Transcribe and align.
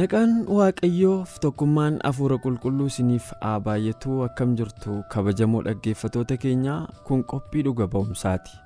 Naqaan 0.00 0.32
waaqayyoof 0.58 1.34
tokkummaan 1.44 1.98
hafuura 2.06 2.36
qulqulluu 2.44 2.86
isiniif 2.92 3.26
haa 3.44 3.58
baay'atu 3.66 4.14
akkam 4.26 4.54
jirtu 4.60 4.94
kabajamoo 5.14 5.60
dhaggeeffatoota 5.66 6.36
keenyaa 6.44 6.78
kun 7.10 7.22
qophii 7.32 7.62
dhuga 7.66 7.86
ba'umsaati. 7.92 8.56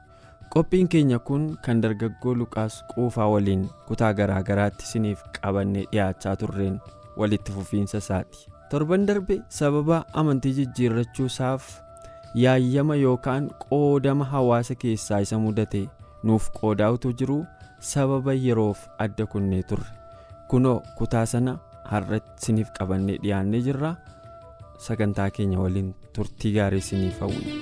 Qophiin 0.54 0.88
keenya 0.94 1.18
kun 1.30 1.44
kan 1.66 1.82
dargaggoo 1.84 2.34
Luqaas 2.42 2.78
Quufaa 2.92 3.26
waliin 3.34 3.66
kutaa 3.90 4.12
garaa 4.20 4.40
garaatti 4.50 4.88
isiniif 4.88 5.20
qabannee 5.40 5.84
dhiyaachaa 5.92 6.36
turreen 6.44 6.80
walitti 7.20 7.52
fufiinsa 7.58 7.98
isaati. 8.04 8.46
Torban 8.70 9.04
darbe 9.10 9.38
sababa 9.58 10.00
amantii 10.22 10.54
jijjiirrachuu 10.60 11.26
isaaf 11.34 11.68
yaayyama 12.46 12.96
yookaan 13.04 13.50
qoodama 13.68 14.24
hawaasa 14.32 14.74
keessaa 14.86 15.20
isa 15.28 15.38
mudate 15.44 15.84
nuuf 16.30 16.48
qoodaa 16.58 16.90
utuu 16.96 17.12
jiru 17.22 17.38
sababa 17.92 18.32
yeroof 18.46 18.88
adda 19.06 19.26
kunnee 19.36 19.62
turre. 19.62 19.92
Kunoo 20.52 20.78
kutaa 20.98 21.24
sana 21.32 21.52
har'atti 21.92 22.32
isiniif 22.42 22.70
qabannee 22.78 23.16
dhiyaannee 23.24 23.60
jirra 23.66 23.90
sagantaa 24.86 25.30
keenya 25.38 25.58
waliin 25.64 25.90
turtii 26.18 26.52
gaarii 26.56 26.82
isiniif 26.84 27.20
hawwina. 27.20 27.52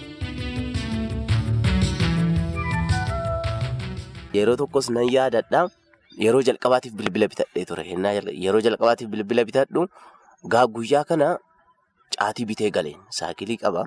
yeroo 4.36 4.56
tokkos 4.60 4.90
nan 4.96 5.08
yaadadha 5.16 5.60
yeroo 6.24 6.42
jalqabaatiif 6.48 6.94
bilbila 6.98 7.28
bitadhee 7.32 7.64
ture 7.70 7.84
yeroo 8.44 8.60
jalqabaatiif 8.66 9.08
bilbila 9.14 9.44
bitadhu 9.50 9.86
gaa 10.54 10.66
guyyaa 10.76 11.04
kana 11.10 11.28
caatii 12.18 12.46
bitee 12.50 12.70
galeen 12.76 13.00
saakilii 13.18 13.56
qaba 13.64 13.86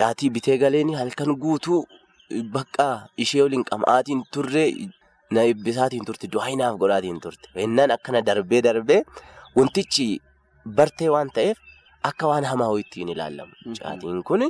caatii 0.00 0.30
bitee 0.36 0.58
galeen 0.64 0.94
halkan 1.00 1.32
guutuu 1.44 1.80
bakka 2.56 2.88
ishee 3.16 3.42
waliin 3.42 3.64
qama'aatiin 3.70 4.22
turre. 4.32 4.66
Na 5.34 5.40
eebbisaatiin 5.50 6.04
turte 6.08 6.26
du'aayinaaf 6.34 6.76
godhaatiin 6.82 7.20
turte 7.24 7.46
wennaan 7.58 7.90
akkana 7.96 8.22
darbee 8.28 8.62
darbee 8.68 9.00
wantichi 9.56 10.06
bartee 10.78 11.08
waan 11.14 11.30
ta'eef 11.36 11.58
akka 12.10 12.26
waan 12.30 12.44
hamaa 12.50 12.70
ittiin 12.82 13.08
ilaalamu 13.14 13.52
caatiin 13.80 14.22
kun 14.28 14.42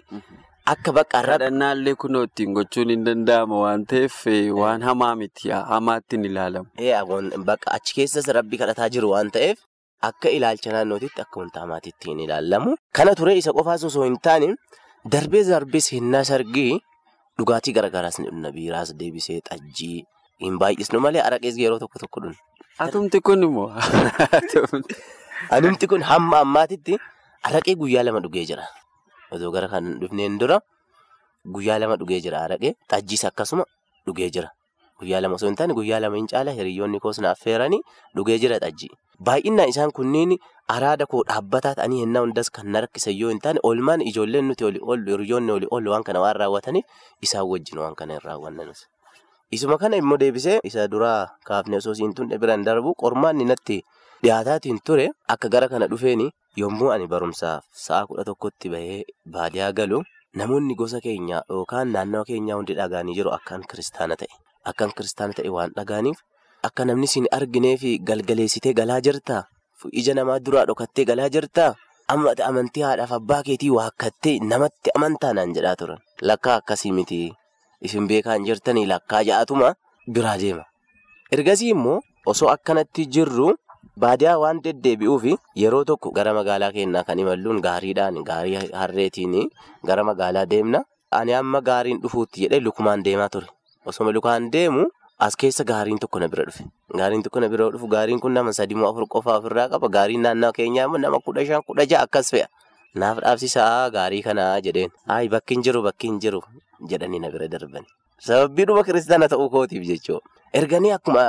akka 0.72 0.92
bakka 0.98 1.18
irraa. 1.22 1.38
kadhannaallee 1.38 1.94
kunoo 2.02 2.22
ittiin 2.28 2.52
gochuun 2.58 2.88
hin 2.94 3.04
danda'ama 3.08 3.56
waan 3.64 3.82
ta'eef 3.92 4.16
waan 4.60 4.82
hamaa 4.88 5.14
miti 5.22 5.50
hamaatti 5.72 6.16
hin 6.16 6.24
ilaalamu. 6.30 6.68
bakka 7.48 7.70
achi 7.76 7.94
keessas 7.98 8.28
rabbi 8.38 8.56
kadhataa 8.62 8.88
jiru 8.94 9.10
waan 9.14 9.30
ta'eef 9.36 9.58
akka 10.08 10.28
ilaalcha 10.36 10.72
naannootitti 10.76 11.20
akka 11.24 11.40
wanta 11.42 11.60
hamaatti 11.64 11.88
ittiin 11.94 12.20
ilaalamu 12.26 12.76
kana 12.98 13.14
ture 13.20 13.34
isa 13.40 13.52
qofaas 13.58 13.84
osoo 13.90 14.04
hin 14.08 14.16
taane 14.28 14.48
darbee 15.12 15.42
darbee 15.50 15.80
seenaa 15.88 16.24
sargii 16.30 16.72
dhugaatii 17.38 17.72
garaagaraas 17.76 18.18
ni 18.20 18.26
dhugna 18.30 18.50
biiraas 18.56 18.94
deebisee 19.00 19.40
xajjii. 19.50 20.00
Hin 20.40 20.58
baay'isnu 20.60 21.00
malee 21.06 21.22
araqees 21.28 21.56
yeroo 21.60 21.78
tokko 21.78 21.98
tokko 22.04 22.20
dhugna. 22.24 22.38
Atumti 22.80 23.20
kun 23.20 23.42
immoo. 23.44 23.68
Anumti 25.56 25.86
kun 25.88 26.02
hamma 26.04 26.40
ammaatitti 26.44 26.96
araqee 27.48 27.74
guyyaa 27.80 28.04
lama 28.04 28.20
dhugee 28.24 28.44
jira. 28.50 28.64
Otoo 29.32 29.50
gara 29.52 29.68
kan 29.72 29.98
dhufneen 30.00 30.38
dura 30.40 30.60
guyyaa 31.56 31.78
lama 31.82 31.96
dhugee 32.00 32.20
jira 32.24 32.40
araqee 32.46 32.72
xajjiis 32.92 33.24
akkasuma 33.30 33.64
dhugee 34.06 34.30
jira. 34.36 34.48
Guyyaa 35.00 35.20
lama 35.24 35.36
osoo 35.40 35.48
hin 35.48 35.56
taane 35.60 35.76
guyyaa 35.78 36.00
lama 36.04 36.16
hin 36.20 36.28
caala 36.32 36.52
hiriyoonni 36.58 37.00
koos 37.04 37.20
na 37.24 37.30
affeeranii 37.36 37.80
dhugee 38.16 38.38
jira 38.44 38.58
xajjii. 38.64 38.90
Baay'inaan 39.28 39.72
isaan 39.72 39.92
kunniin 39.96 40.36
araada 40.76 41.06
koo 41.14 41.20
dhaabbataa 41.32 41.74
ta'anii 41.80 42.00
hennaa 42.04 42.24
hundas 42.26 42.52
kan 42.58 42.68
na 42.76 42.84
rakkisan 42.86 43.16
yoo 43.20 43.32
hin 43.34 43.40
taane 43.46 43.60
oolmaan 43.70 44.04
ijoolleen 44.12 44.48
nuti 44.52 44.68
oli 44.70 44.80
oollu 44.86 45.16
hiriyoonni 45.16 45.52
oli 45.58 45.68
oollu 45.70 45.92
waan 45.96 46.04
kana 46.08 46.24
waan 46.24 46.36
raawwataniif 46.44 46.84
isaan 47.28 47.48
wajjin 47.52 47.84
waan 47.84 47.96
kana 48.02 48.16
hin 48.18 48.24
raawwannanus. 48.28 48.86
Isuma 49.50 49.78
kana 49.82 49.96
immoo 49.98 50.16
deebisee 50.22 50.60
isa 50.68 50.86
duraa 50.92 51.26
kaafne 51.48 51.76
osoo 51.80 51.94
siin 51.98 52.12
tunne 52.14 52.38
biraan 52.42 52.62
darbu 52.66 52.92
qormaanni 53.02 53.44
natti 53.50 53.78
dhiyaataatiin 54.22 54.78
ture 54.86 55.06
akka 55.34 55.48
gara 55.54 55.68
kana 55.72 55.88
dhufeeni 55.90 56.28
yommuu 56.62 56.90
ani 56.94 57.06
barumsaaf 57.12 57.64
sa'a 57.84 58.06
kudha 58.10 58.24
tokkotti 58.28 58.70
bahee 58.74 59.00
baadiyaa 59.36 59.72
galu 59.80 59.98
namoonni 60.42 60.74
gosa 60.82 61.00
keenya 61.06 61.42
yookaan 61.56 61.90
naannawa 61.96 62.24
keenyaa 62.30 62.60
hundi 62.60 62.76
dhagaanii 62.80 63.16
jiru 63.18 63.32
akkaan 63.38 63.66
kiristaana 63.72 64.16
ta'e. 64.22 64.30
Akkaan 64.70 64.92
kiristaana 64.96 65.34
ta'e 65.40 65.50
waan 65.56 65.74
dhagaaniif 65.80 66.22
akka 66.70 66.84
namni 66.90 67.10
siin 67.14 67.26
arginee 67.38 67.76
fi 67.82 67.98
galgaleessitee 67.98 68.74
galaa 68.82 69.00
jirtaa? 69.08 69.42
Ija 70.02 70.14
namaa 70.14 70.38
duraa 70.46 70.64
dhokattee 70.70 71.04
galaa 71.10 71.28
jirtaa? 71.38 71.74
Amma 72.14 72.36
amantii 72.52 72.82
haadhaaf 72.86 73.12
abbaa 73.18 73.42
keetii 73.50 73.70
waakkattee 73.80 74.38
namatti 74.54 74.90
amantaa 74.94 75.32
naan 75.34 75.54
jedhaa 75.58 75.76
turan. 75.82 75.98
Lakkaa 76.22 76.56
akkasii 76.62 76.92
miti. 76.92 77.20
Isin 77.80 78.06
beekaan 78.08 78.44
jirtanii 78.44 78.86
lakkaa 78.86 79.22
ja'atuma 79.24 79.74
biraa 80.14 80.36
deema. 80.38 80.64
Ergasii 81.32 81.70
immoo 81.74 82.00
osoo 82.26 82.48
akkanatti 82.52 83.06
jirru 83.16 83.54
baadiyaa 84.04 84.36
waan 84.42 84.60
deddeebi'uuf 84.64 85.24
yeroo 85.62 85.84
tokko 85.84 86.10
gara 86.12 86.34
magaalaa 86.34 86.72
keenyaa 86.76 87.04
kan 87.08 87.18
imalluun 87.18 87.60
gaariidhaan 87.66 88.22
gaarii 88.30 88.58
harreetiin 88.72 89.50
gara 89.86 90.04
magaalaa 90.04 90.46
deemna. 90.46 90.84
Ani 91.10 91.34
amma 91.34 91.60
gaariin 91.60 92.00
dhufuutti 92.02 92.42
jedhee 92.46 92.60
lukumaan 92.60 93.02
deemaa 93.04 93.28
ture. 93.28 93.46
Osoo 93.86 94.12
lukaan 94.12 94.50
deemu 94.52 94.84
as 95.18 95.36
keessa 95.36 95.64
gaariin 95.64 95.98
tokko 95.98 96.20
na 96.20 96.28
bira 96.28 96.44
dhufe. 96.46 96.64
Gaariin 96.96 97.22
tokko 97.22 97.40
na 97.40 97.48
bira 97.48 97.70
dhufu 97.72 97.88
gaariin 97.88 98.20
kun 98.20 98.32
nama 98.32 98.52
sadii 98.52 98.76
moo 98.78 98.88
afur 98.90 99.06
qofaa 99.08 99.38
ofirraa 99.40 99.68
qaba. 99.72 99.88
Gaariin 99.88 100.22
naannoo 100.22 100.52
keenyaa 100.52 100.84
immoo 100.86 100.98
nama 101.02 101.18
kudha 101.20 101.44
shan 101.46 101.62
kudha 101.66 101.86
ja'a 101.86 102.02
akkas 102.06 102.30
fe'a. 102.30 102.46
Naaf 102.94 103.18
dhaabsisaa 103.22 103.90
gaarii 103.90 104.22
kanaa 104.22 104.60
jedheen. 104.60 104.90
Ayi 105.06 105.28
bakki 105.28 105.54
hin 105.54 105.62
jiru 105.62 105.82
bakki 105.82 106.06
hin 106.10 106.18
jiru. 106.20 106.42
jedhanii 106.90 107.18
na 107.20 107.28
bira 107.32 107.46
darbani. 107.52 107.86
Sababii 108.26 108.64
dhuma 108.68 108.82
kiristaana 108.84 109.26
ta'uu 109.28 109.48
kootiif 109.52 109.82
jechuudha. 109.88 110.24
Erganii 110.60 110.92
akkuma 110.96 111.24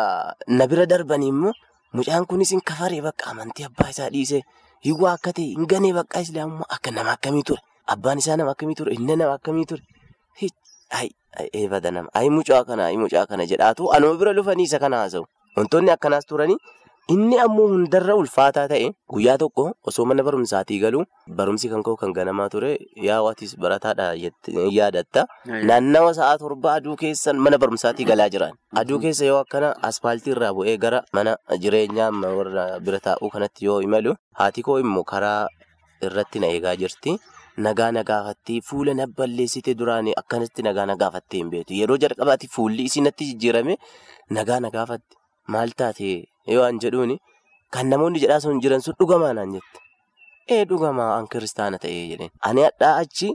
na 0.48 0.68
bira 0.68 0.86
darbanii 0.92 1.28
immoo 1.34 1.52
mucaan 2.00 2.26
kunis 2.26 2.52
hin 2.56 2.62
kafaree 2.70 3.02
bakka 3.08 3.28
amantii 3.32 3.66
abbaa 3.68 3.90
isaa 3.94 4.08
dhiisee 4.14 4.40
hiwwaa 4.88 5.12
akka 5.20 5.34
ta'e 5.40 5.48
hin 5.58 5.68
ganee 5.74 5.92
bakka 5.98 6.22
islaamummaa 6.28 6.70
akka 6.78 6.92
nama 6.98 7.12
akkamii 7.18 7.44
ture. 7.50 7.60
Abbaan 7.96 8.18
isaa 8.24 8.38
nama 8.40 8.52
akkamii 8.56 8.76
ture 8.82 8.94
inni 8.96 9.16
nama 9.24 9.34
akkamii 9.40 9.66
ture. 9.74 9.84
Eebata 11.54 11.92
nama 11.92 12.10
ayi 12.14 12.30
mucaa 12.30 12.64
kana 12.68 12.86
ayi 12.88 12.98
mucaa 13.04 13.26
kana 13.26 13.46
jedhaatu 13.52 13.92
anuma 13.96 14.16
bira 14.20 14.34
dhufanii 14.40 14.64
isa 14.72 14.80
kana 14.80 14.98
haasa'u. 15.04 15.26
Wantoonni 15.56 15.92
akkanaas 15.92 16.26
turanii 16.32 16.58
inni 17.10 17.38
ammoo 17.44 17.68
hundarra 17.72 18.16
ulfaataa 18.16 18.68
ta'e 18.72 18.88
guyyaa 19.14 19.38
tokko 19.42 19.64
osoo 19.92 20.06
mana 20.10 20.24
barumsaatii 20.28 20.80
galu 20.84 21.02
barumsi 21.40 21.70
kan 21.72 21.84
ka'u 21.88 21.98
kan 22.02 22.14
ganamaa 22.18 22.50
ture 22.54 22.72
yaawwatis 23.08 23.58
barataadha 23.58 24.14
yaadatta. 24.78 25.26
Naannawa 25.70 26.14
sa'a 26.20 26.38
torba 26.38 26.74
aduu 26.78 26.96
keessa 27.02 27.34
mana 27.34 27.58
barumsaatii 27.58 28.06
galaa 28.12 28.30
jiran. 28.30 28.54
Aduu 28.76 29.00
keessa 29.04 29.26
yoo 29.26 29.40
akkana 29.44 29.74
aspaaltii 29.90 30.32
irraa 30.36 30.54
bu'ee 30.54 30.78
gara 30.78 31.04
mana 31.14 31.36
jireenyaa 31.66 32.12
warra 32.40 32.80
bira 32.80 33.00
taa'uu 33.10 33.30
kanatti 33.36 33.66
yoo 33.66 33.82
imalu 33.82 34.16
haati 34.40 34.62
koo 34.64 34.80
immoo 34.80 35.04
karaa 35.04 35.48
irratti 36.02 36.40
na 36.40 36.48
eegaa 36.56 36.76
jirti. 36.76 37.18
Nagaa 37.58 37.92
na 37.92 38.04
gaafattee 38.08 38.62
fuula 38.68 38.94
na 38.96 39.06
balleessite 39.08 39.74
duraan 39.80 40.08
akkanatti 40.22 40.64
nagaa 40.64 40.86
na 40.86 40.96
gaafattee 40.96 41.42
hin 41.44 41.50
beektu. 41.52 41.74
Yeroo 41.74 41.98
jalqabaatti 41.98 42.48
fuulli 42.48 42.86
isii 42.88 43.02
natti 43.08 43.26
jijjiirame 43.34 43.76
nagaa 44.38 44.60
na 44.64 44.70
gaafatte 44.76 45.18
maal 45.48 45.74
taate 45.82 46.31
yoo 46.48 46.64
an 46.64 46.80
jedhuuni 46.84 47.18
kan 47.72 47.88
namoonni 47.94 48.20
jedhaa 48.24 48.40
sun 48.46 48.60
jiran 48.62 48.82
sun 48.82 48.96
dhugamaa 49.00 49.34
naan 49.34 49.54
jette. 49.56 49.80
Ee 50.50 50.66
dhugamaa 50.66 51.10
an 51.18 51.28
kiristaana 51.28 51.78
ta'ee 51.84 52.08
jedheen. 52.12 52.32
Ani 52.42 52.62
hadhaa 52.68 52.96
achi 53.04 53.34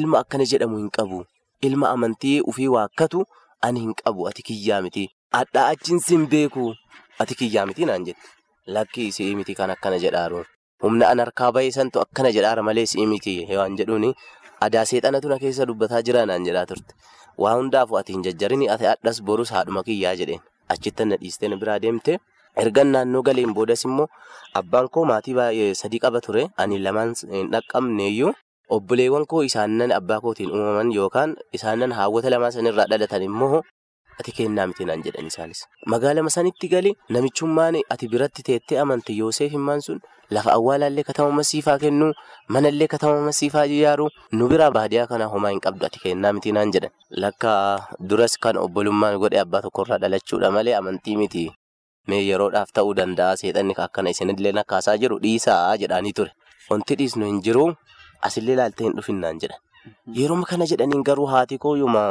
ilma 0.00 0.18
akkana 0.22 0.44
jedhamu 0.52 0.76
hin 0.82 0.90
qabu. 0.98 1.24
Ilma 1.62 1.88
amantii 1.96 2.40
ufii 2.52 2.68
waakkatu 2.76 3.24
ani 3.68 3.80
hin 3.80 3.94
qabu 4.04 4.28
ati 4.28 4.42
kiyyaa 4.48 4.80
miti. 4.82 5.08
Hadhaa 5.32 5.66
achiin 5.74 6.00
sin 6.00 6.26
beeku 6.34 6.74
ati 7.18 7.34
kiyyaa 7.34 7.66
miti 7.66 7.84
naan 7.90 8.04
jette. 8.06 8.28
Lakkii 8.66 9.06
isii 9.12 9.34
miti 9.36 9.54
kan 9.54 9.70
akkana 9.74 9.98
jedhaaru. 10.04 10.44
Humna 10.82 11.08
an 11.08 11.18
harkaa 11.24 11.52
bahee 11.52 11.70
santu 11.78 12.00
akkana 12.04 12.30
jedhaara 12.36 12.62
malee 12.62 12.82
isii 12.88 13.06
miti 13.06 13.34
waan 13.56 13.76
jedhuuni 13.80 14.14
adaa 14.66 14.84
seexanatu 14.90 15.28
na 15.32 15.38
keessa 15.42 15.66
dubbataa 15.66 16.02
jira 16.08 16.26
naan 16.26 16.44
jedhaa 16.46 16.66
turte. 16.66 16.94
Waa 17.38 17.54
hundaafuu 17.58 17.98
ati 17.98 18.12
hin 18.12 18.22
jajjarini 18.26 18.68
ati 18.74 18.84
hadhas 18.90 19.22
borus 19.22 19.50
haadhuma 19.56 19.82
kiyyaa 19.82 20.14
jedheen. 20.20 20.40
Achitti 20.68 21.04
na 21.04 21.16
dhiistee 21.22 21.48
biraa 21.56 21.78
deemte. 21.86 22.18
Ergan 22.56 22.92
naannoo 22.92 23.22
galeen 23.22 23.54
boodas 23.54 23.84
immoo 23.88 24.06
abbaan 24.60 24.88
koo 24.88 25.04
maatii 25.08 25.34
baay'ee 25.34 25.74
sadii 25.74 25.98
qaba 26.04 26.20
ture. 26.20 26.48
Ani 26.56 26.78
lamaan 26.78 27.14
hin 27.32 27.50
dhaqqabneeyyuu 27.52 28.32
obboleewwan 28.76 29.26
koo 29.26 29.42
isaanan 29.44 29.92
abbaa 29.92 30.20
kootiin 30.20 30.50
uumaman 30.52 30.92
yookaan 30.92 31.36
isaanan 31.52 31.92
haawwata 31.92 32.30
lamaa 32.30 32.50
sanirraa 32.56 32.86
dhalatan 32.90 33.22
immoo 33.28 33.62
ati 34.20 34.32
kennaa 34.36 34.66
miti 34.70 34.84
naan 34.84 35.02
jedhan 35.04 35.26
isaanis. 35.26 35.64
Magaalama 35.86 36.30
sanitti 36.30 36.68
gali 36.68 36.92
namichummaan 37.08 37.80
ati 37.90 38.08
biratti 38.08 38.42
teettee 38.48 38.78
amante 38.84 39.12
Yoosef 39.16 39.52
himmaan 39.52 39.80
sun 39.86 40.00
lafa 40.30 40.52
awwaalaallee 40.56 41.04
katama 41.08 41.30
masiifaa 41.40 41.78
kennuu 41.78 42.12
manallee 42.48 42.86
katama 42.88 43.20
masiifaa 43.28 43.64
ijaaru 43.66 44.08
nu 44.32 44.48
bira 44.52 44.70
baadiyaa 44.76 45.06
kana 45.06 45.26
homaa 45.32 45.50
hin 45.54 45.60
qabdu 45.64 45.86
ati 45.86 46.00
kennaa 46.04 46.32
miti 46.36 46.52
naan 46.52 46.72
jedhan. 46.76 46.90
Lakka 47.10 47.88
duras 48.00 48.36
kan 48.38 48.56
obbolummaan 48.56 49.18
godhe 49.18 49.40
abbaa 49.40 49.62
tokkorraa 49.66 49.98
dhalachuudha 50.04 50.50
malee 50.50 50.74
amantii 50.76 51.16
miti. 51.16 51.44
Mee 52.08 52.22
yeroodhaaf 52.28 52.72
ta'uu 52.78 52.94
danda'a 52.98 53.36
seexanni 53.40 53.74
akkana 53.86 54.10
isinillee 54.14 54.52
nakkaasaa 54.58 54.96
jiru 55.02 55.18
dhiisaa 55.24 55.76
jedhaanii 55.82 56.12
ture. 56.18 56.32
Wanti 56.70 56.94
dhiisnu 57.00 57.26
hin 57.30 57.38
jiru 57.46 57.66
asillee 58.28 58.54
ilaaltee 58.58 58.86
hin 58.88 58.96
dhufinnaan 58.98 59.38
jedhan. 59.44 59.60
Yeroo 60.18 60.42
kana 60.50 60.66
jedhaniin 60.72 61.02
garuu 61.08 61.26
haati 61.34 61.58
kooyyuma 61.62 62.02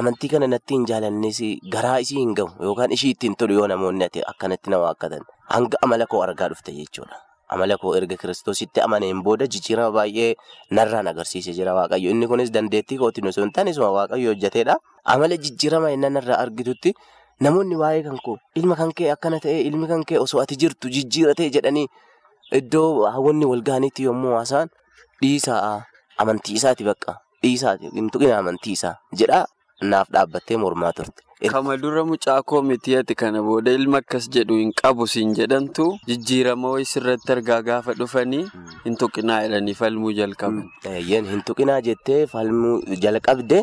amantii 0.00 0.28
kana 0.34 0.46
natti 0.52 0.74
hin 0.76 0.84
jaalannes 0.90 1.40
garaa 1.74 1.96
isii 2.04 2.18
hin 2.22 2.34
gahu 2.38 2.64
yookaan 2.68 2.92
ishii 2.96 3.10
ittiin 3.16 3.34
tolu 3.42 3.54
yoo 3.58 3.66
namoonni 3.72 4.08
akkanatti 4.32 4.70
nama 4.74 4.88
akkatan 4.92 5.24
hanga 5.56 5.76
amala 5.88 6.06
koo 6.06 6.22
argaa 6.28 6.48
dhufte 6.52 6.72
jechuudha. 6.78 7.16
Amala 7.54 7.76
koo 7.82 7.92
erga 7.98 8.16
kiristoositti 8.16 8.80
amaneen 8.80 9.22
booda 9.26 9.46
jijjiirama 9.52 9.90
baay'ee 9.96 10.34
narraan 10.78 11.08
agarsiisee 11.12 11.52
jira 11.56 11.72
waaqayyo. 11.74 12.10
Inni 12.14 12.26
kunis 12.30 12.52
dandeettii 12.56 12.98
kootiin 12.98 13.26
osoo 13.32 13.42
hin 13.44 13.52
taane 13.52 13.72
waaqayyo 13.78 14.30
hojjeteedha. 14.34 14.76
Amala 15.04 15.36
jijjiirama 15.36 15.90
inni 15.96 16.10
narraa 16.16 16.38
argitutti 16.44 16.94
namoonni 17.46 17.76
waa'ee 17.82 18.02
kan 18.08 18.18
koo 18.24 18.36
ilma 18.60 18.76
kan 18.80 18.92
kee 19.00 19.10
akkana 19.14 19.38
ta'e 19.44 19.60
ilmi 19.68 19.86
kan 19.92 20.04
kee 20.08 20.18
osoo 20.24 20.40
ati 20.44 20.56
jirtu 20.64 20.88
jijjiiratee 20.96 21.48
jedhanii 21.56 21.86
iddoo 22.60 23.06
hawwanni 23.14 23.44
wal 23.52 23.62
gaaniitti 23.70 24.02
yommuu 24.08 24.34
haasa'an 24.36 24.68
dhiisaa 25.22 25.62
amantii 26.24 26.54
isaati 26.60 26.84
bakka 26.90 27.16
dhiisaati 27.42 27.90
hin 27.96 28.10
tuqina 28.14 28.38
amantii 28.44 28.72
isaa 28.78 28.94
jedhaa 29.22 29.44
naaf 29.90 30.08
dhaabbattee 30.14 30.56
mormaa 30.62 30.92
turte. 30.96 31.22
Kama 31.52 31.76
dura 31.82 32.02
mucaa 32.04 32.42
koo 32.50 32.58
miti 32.70 32.96
ati 32.96 33.14
kana 33.20 33.40
booda 33.44 33.72
ilma 33.78 33.98
akkas 34.02 34.26
jedhu 34.34 34.58
hin 34.60 34.72
qabu 34.80 35.06
siin 35.12 35.30
jedhantu 35.38 35.86
jijjiirama 36.08 36.70
wayii 36.74 36.84
sirratti 36.90 37.32
argaa 37.34 37.60
gaafa 37.68 37.94
dhufanii 38.00 38.42
hin 38.84 38.96
tuqinaa 39.02 39.38
jedhanii 39.46 39.74
falmuu 39.78 40.12
jalqaban. 40.18 40.68
Hin 41.30 41.42
tuqinaa 41.50 41.80
jettee 41.86 42.26
falmuu 42.34 42.74
jalqabde 43.06 43.62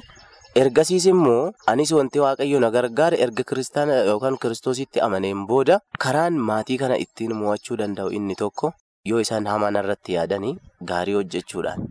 ergasiis 0.61 1.05
immoo 1.11 1.51
anis 1.71 1.91
wanti 1.97 2.19
waaqayyo 2.23 2.59
na 2.63 2.69
gargaare 2.75 3.17
erga 3.25 3.43
kiristaana 3.49 3.93
yookaan 4.09 4.37
kiristoositti 4.41 4.99
amaneen 5.07 5.45
booda 5.49 5.79
karaan 6.03 6.37
maatii 6.49 6.77
kana 6.83 6.97
ittiin 7.03 7.33
mo'achuu 7.41 7.77
danda'u 7.81 8.09
inni 8.17 8.35
tokko 8.41 8.71
yoo 9.11 9.19
isaan 9.25 9.45
hamaan 9.51 9.75
irratti 9.81 10.13
yaadanii 10.17 10.55
gaarii 10.91 11.13
hojjechuudhaan. 11.19 11.83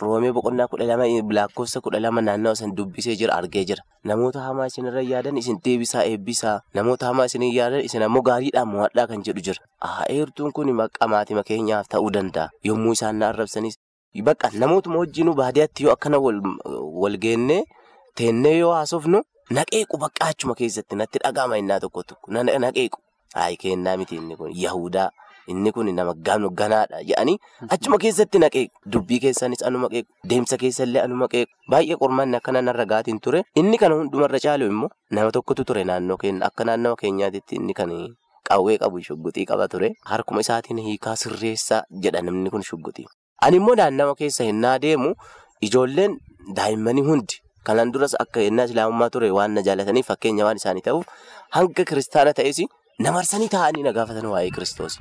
Roomee 0.00 0.32
boqonnaa 0.36 0.66
kudha 0.72 0.84
lama 0.90 1.04
lakkoofsa 1.38 1.80
kudha 1.84 2.00
lama 2.04 2.20
naannoo 2.28 2.52
isin 2.56 2.70
dubbisee 2.76 3.16
jira 3.20 3.34
argee 3.40 3.64
jira. 3.70 3.82
Namoota 4.04 4.40
hamaa 4.44 4.66
isinirra 4.70 5.02
yaadan 5.08 5.36
isin 5.36 5.58
deebisaa 5.64 6.04
eebbisaa. 6.12 6.60
Namoota 6.74 7.06
hamaa 7.10 7.26
isin 7.28 7.42
yaadan 7.56 7.84
isin 7.88 8.02
ammoo 8.06 8.22
gaariidhaan 8.28 8.68
mo'adhaa 8.68 9.06
kan 9.10 9.22
jedhu 9.26 9.40
jira. 9.48 9.60
Eertuun 10.08 10.52
kun 10.56 10.72
maqaa 10.78 11.08
maatii 11.14 11.42
keenyaaf 11.50 11.88
ta'uu 11.96 12.10
danda'a. 12.16 12.48
Yommuu 12.64 12.92
isaan 12.96 13.16
na 13.20 13.28
arrabsanis 13.28 13.76
bakka 14.24 14.48
namootuma 14.62 14.98
wajjinuu 15.04 15.34
baadiyyaatti 15.42 15.84
yoo 15.84 15.92
akkana 15.92 16.18
wal 17.02 17.16
geennee 17.26 17.60
teennee 18.20 18.56
yoo 18.58 18.72
haasofnu 18.76 19.22
naqeequ 19.58 19.96
bakka 20.04 20.26
achuma 20.32 20.54
keessatti 20.60 20.96
natti 21.00 21.18
dhaga'ama 21.24 21.58
innaa 21.64 21.80
tokko 21.86 22.02
tokko 22.12 22.30
naqeequ. 22.32 22.94
Hayi 23.34 23.56
kennaa 23.56 23.96
miti 23.96 24.16
inni 24.20 24.36
kun 24.36 24.50
Yahudaa. 24.64 25.10
Inni 25.50 25.72
kun 25.74 25.86
nama 25.94 26.14
ganaadha 26.14 26.98
jedhanii 27.08 27.36
achuma 27.76 27.98
keessatti 28.04 28.38
naqeequ. 28.44 28.70
Dubbii 28.92 29.20
keessanis 29.24 29.62
anuma 29.68 29.88
qeequ. 29.92 30.06
Deemsa 30.30 30.56
keessallee 30.62 31.02
anuma 31.02 31.26
qeequ. 31.34 31.48
Baay'ee 31.70 31.96
qormaanni 32.02 32.36
akkana 32.40 32.62
narra 32.62 32.84
gaatiin 32.92 33.20
ture. 33.20 33.42
Inni 33.54 33.78
kana 33.78 33.94
hundumarra 34.00 34.38
caalu 34.46 34.66
immoo 34.72 34.88
nama 35.10 35.30
tokkotu 35.36 35.64
ture 35.64 35.84
naannoo 35.84 36.16
keenya. 36.22 36.46
Akka 36.50 36.64
naannawa 36.64 36.96
keenyaatitti 37.02 37.56
inni 37.60 37.74
kan 37.74 37.90
qawwee 38.50 38.78
qabu 38.82 39.02
shugguxii 39.08 39.46
qaba 39.52 39.68
ture. 39.68 39.94
Harkuma 40.12 40.40
isaatiin 40.46 40.78
hiikaa 40.86 41.16
sirreessaa 41.22 41.82
jedha 42.02 42.22
namni 42.22 42.50
kun 42.50 42.62
shugguxii. 42.70 43.06
Ani 43.42 43.56
immoo 43.62 43.74
naannawa 43.82 44.14
keessa 44.14 44.44
hinnaa 44.44 44.78
deemu 44.78 45.14
ijoolleen 45.60 46.18
daa'immanii 46.56 47.02
hundi 47.10 47.36
kanan 47.66 47.92
duras 47.92 48.14
akka 48.24 48.40
yennaa 48.46 48.64
islaamummaa 48.70 49.10
ture 49.14 49.30
waan 49.36 49.52
na 49.58 49.62
jaalataniif 49.68 50.06
fakkeenya 50.12 50.44
waan 50.48 50.56
isaanii 50.62 50.84
ta'uuf 50.88 51.06
hanga 51.56 51.84
kiristaana 51.90 52.32
ta'es 52.40 52.60
namarsanii 53.06 53.48
taa'anii 53.54 53.82
na 53.86 53.92
gaafatan 53.92 54.26
waa'ee 54.32 54.50
kiristoos. 54.56 54.98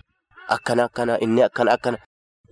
Akkana 0.56 0.84
akkana 0.90 1.18
inni 1.26 1.44
akkana 1.48 1.72
akkana 1.78 1.98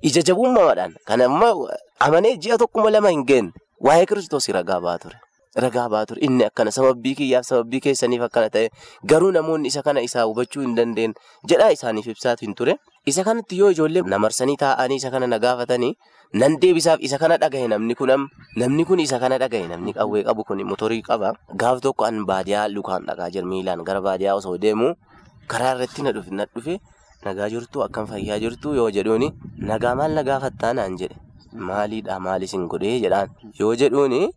ija 0.09 0.21
jabummaadhaan 0.31 0.93
kan 1.07 1.21
ammoo 1.27 1.69
amanee 2.07 2.35
ji'a 2.43 2.57
tokkuma 2.63 2.89
lama 2.95 3.09
hin 3.15 3.23
geenne 3.31 3.51
waa'ee 3.87 4.05
kiristoos 4.11 4.47
ragaa 4.59 4.79
ba'aa 4.87 4.99
ture. 5.05 5.15
Ragaa 5.65 5.87
ba'aa 5.93 6.05
ture 6.11 6.21
inni 6.27 6.45
akkana 6.49 6.71
sababbii 6.71 7.15
kiyyaaf 7.21 7.45
sababbii 7.49 7.79
keessaniif 7.87 8.21
akkana 8.27 8.49
ta'e 8.55 8.69
garuu 9.13 9.31
namoonni 9.37 9.67
isa 9.73 9.81
kana 9.87 10.01
isaa 10.09 10.25
hubachuu 10.29 10.61
hin 10.67 10.75
dandeenye 10.77 11.13
jedhaa 11.53 11.71
isaaniif 11.77 12.07
ibsaatu 12.13 12.45
hin 12.45 12.53
ture. 12.61 12.75
Isa 13.07 13.23
kanatti 13.23 13.55
yoo 13.59 13.69
ijoollee 13.71 14.01
namarsanii 14.13 14.57
taa'anii 14.63 14.97
isa 14.99 15.09
kana 15.11 15.27
na 15.31 15.39
gaafatanii 15.39 15.93
nan 16.41 16.57
deebisaaf 16.61 16.99
isa 17.07 17.17
kana 17.21 17.37
dhagahe. 17.43 17.67
Namni 17.71 17.95
kun 17.95 18.11
namni 18.55 18.85
kun 18.85 18.99
isa 18.99 19.19
kana 19.19 19.37
dhagahe. 19.39 19.67
Namni 19.71 19.93
qawwee 19.95 20.23
qabu 20.27 20.43
kun 20.43 20.59
motorii 20.71 21.01
qaba. 21.01 21.31
Gaaf 21.55 21.79
tokko 21.81 22.03
an 22.09 22.25
baadiyaa 22.27 22.67
lukaan 22.67 23.05
dhaqaa 23.07 23.29
jira 23.31 23.47
miilaan 23.47 23.83
gara 23.87 24.01
baadiyaa 24.01 24.35
osoo 24.35 24.57
deemu 24.57 24.93
karaa 25.47 25.75
irratti 25.75 26.01
na 26.03 26.11
dhufe. 26.11 26.79
Nagaa 27.25 27.49
jirtu 27.49 27.83
akkam 27.83 28.07
fayyaa 28.07 28.39
jirtu 28.43 28.75
yoo 28.75 28.89
jedhuuni 28.91 29.31
nagaa 29.57 29.95
maal 29.95 30.11
na 30.13 30.23
gaafattaa 30.23 30.73
naan 30.73 30.97
jedhe. 30.99 31.15
Maaliidha? 31.53 32.19
Maalis 32.19 32.51
hin 32.53 32.67
godhee? 32.67 32.99
Jedhaan. 32.99 33.31
Yoo 33.59 33.73
jedhuuni 33.75 34.29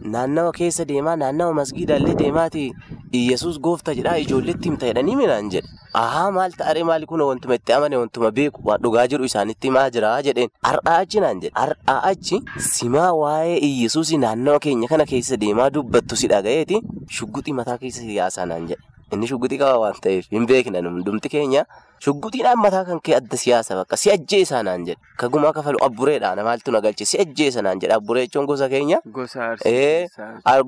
naannawa 0.00 0.52
keessa 0.52 0.84
deemaa 0.84 1.16
naannawa 1.16 1.54
masgiidaallee 1.54 2.14
deemaati. 2.14 2.72
Iyyasuus 3.12 3.60
goofta 3.60 3.94
jedhaa 3.94 4.16
ijoolleetti 4.18 4.68
himta 4.68 4.86
jedhanii 4.86 5.16
minaan 5.16 5.50
jedhe. 5.50 5.68
Ahaa 5.94 6.30
maal 6.36 6.52
ta'aree 6.58 6.82
maali 6.84 7.06
kun 7.06 7.20
wantuma 7.22 7.54
itti 7.54 7.72
amane 7.72 7.96
wantuma 7.96 8.30
beeku? 8.30 8.60
Waan 8.68 8.82
dhugaa 8.82 9.06
jiru 9.06 9.24
isaanitti 9.24 9.68
himaa 9.68 9.90
jira 9.90 10.14
jedheen. 10.28 10.50
Har'aa 10.62 10.96
achi 11.04 11.20
naan 11.20 11.40
jedhe. 11.44 11.54
Har'aa 11.60 12.00
achi 12.10 12.40
simaa 12.70 13.12
waa'ee 13.20 13.58
Iyyasuus 13.68 14.12
naannawa 14.24 14.58
keenya 14.66 14.88
kana 14.88 15.06
keessa 15.12 15.36
deemaa 15.36 15.70
dubbattu 15.70 16.16
si 16.16 16.28
dhagayeeti 16.34 16.82
shugguxii 17.18 17.52
mataa 17.60 17.78
keessa 17.78 18.00
siyaasaa 18.02 18.46
naan 18.46 18.66
jedhe. 18.72 18.82
Inni 19.12 19.26
shugguxii 19.30 19.58
qaba 19.58 19.78
waan 19.82 19.94
ta'eef 20.04 20.26
hin 20.30 20.46
beekna 20.46 20.80
hundumti 20.80 21.28
keenya. 21.28 21.64
Shugguxiidhaan 22.04 22.58
mataa 22.58 22.84
kan 22.88 23.00
kee 23.00 23.14
adda 23.16 23.36
siyaasa 23.36 23.76
bakka 23.78 23.96
si 23.96 24.10
ajjeesaa 24.10 24.62
naan 24.62 24.84
jedhe. 24.88 24.98
Kagumaa 25.16 25.52
kafalu 25.52 25.78
abbureedhaan 25.86 26.40
maaltu 26.44 26.72
na 26.72 26.80
galche? 26.80 27.04
Si 27.06 27.18
ajjeesa 27.20 27.62
naan 27.62 27.80
jedhe 27.80 27.94
abburee 27.94 28.26
jechuun 28.26 28.46
gosa 28.46 28.68
keenya. 28.68 29.00
Gosa 29.06 29.54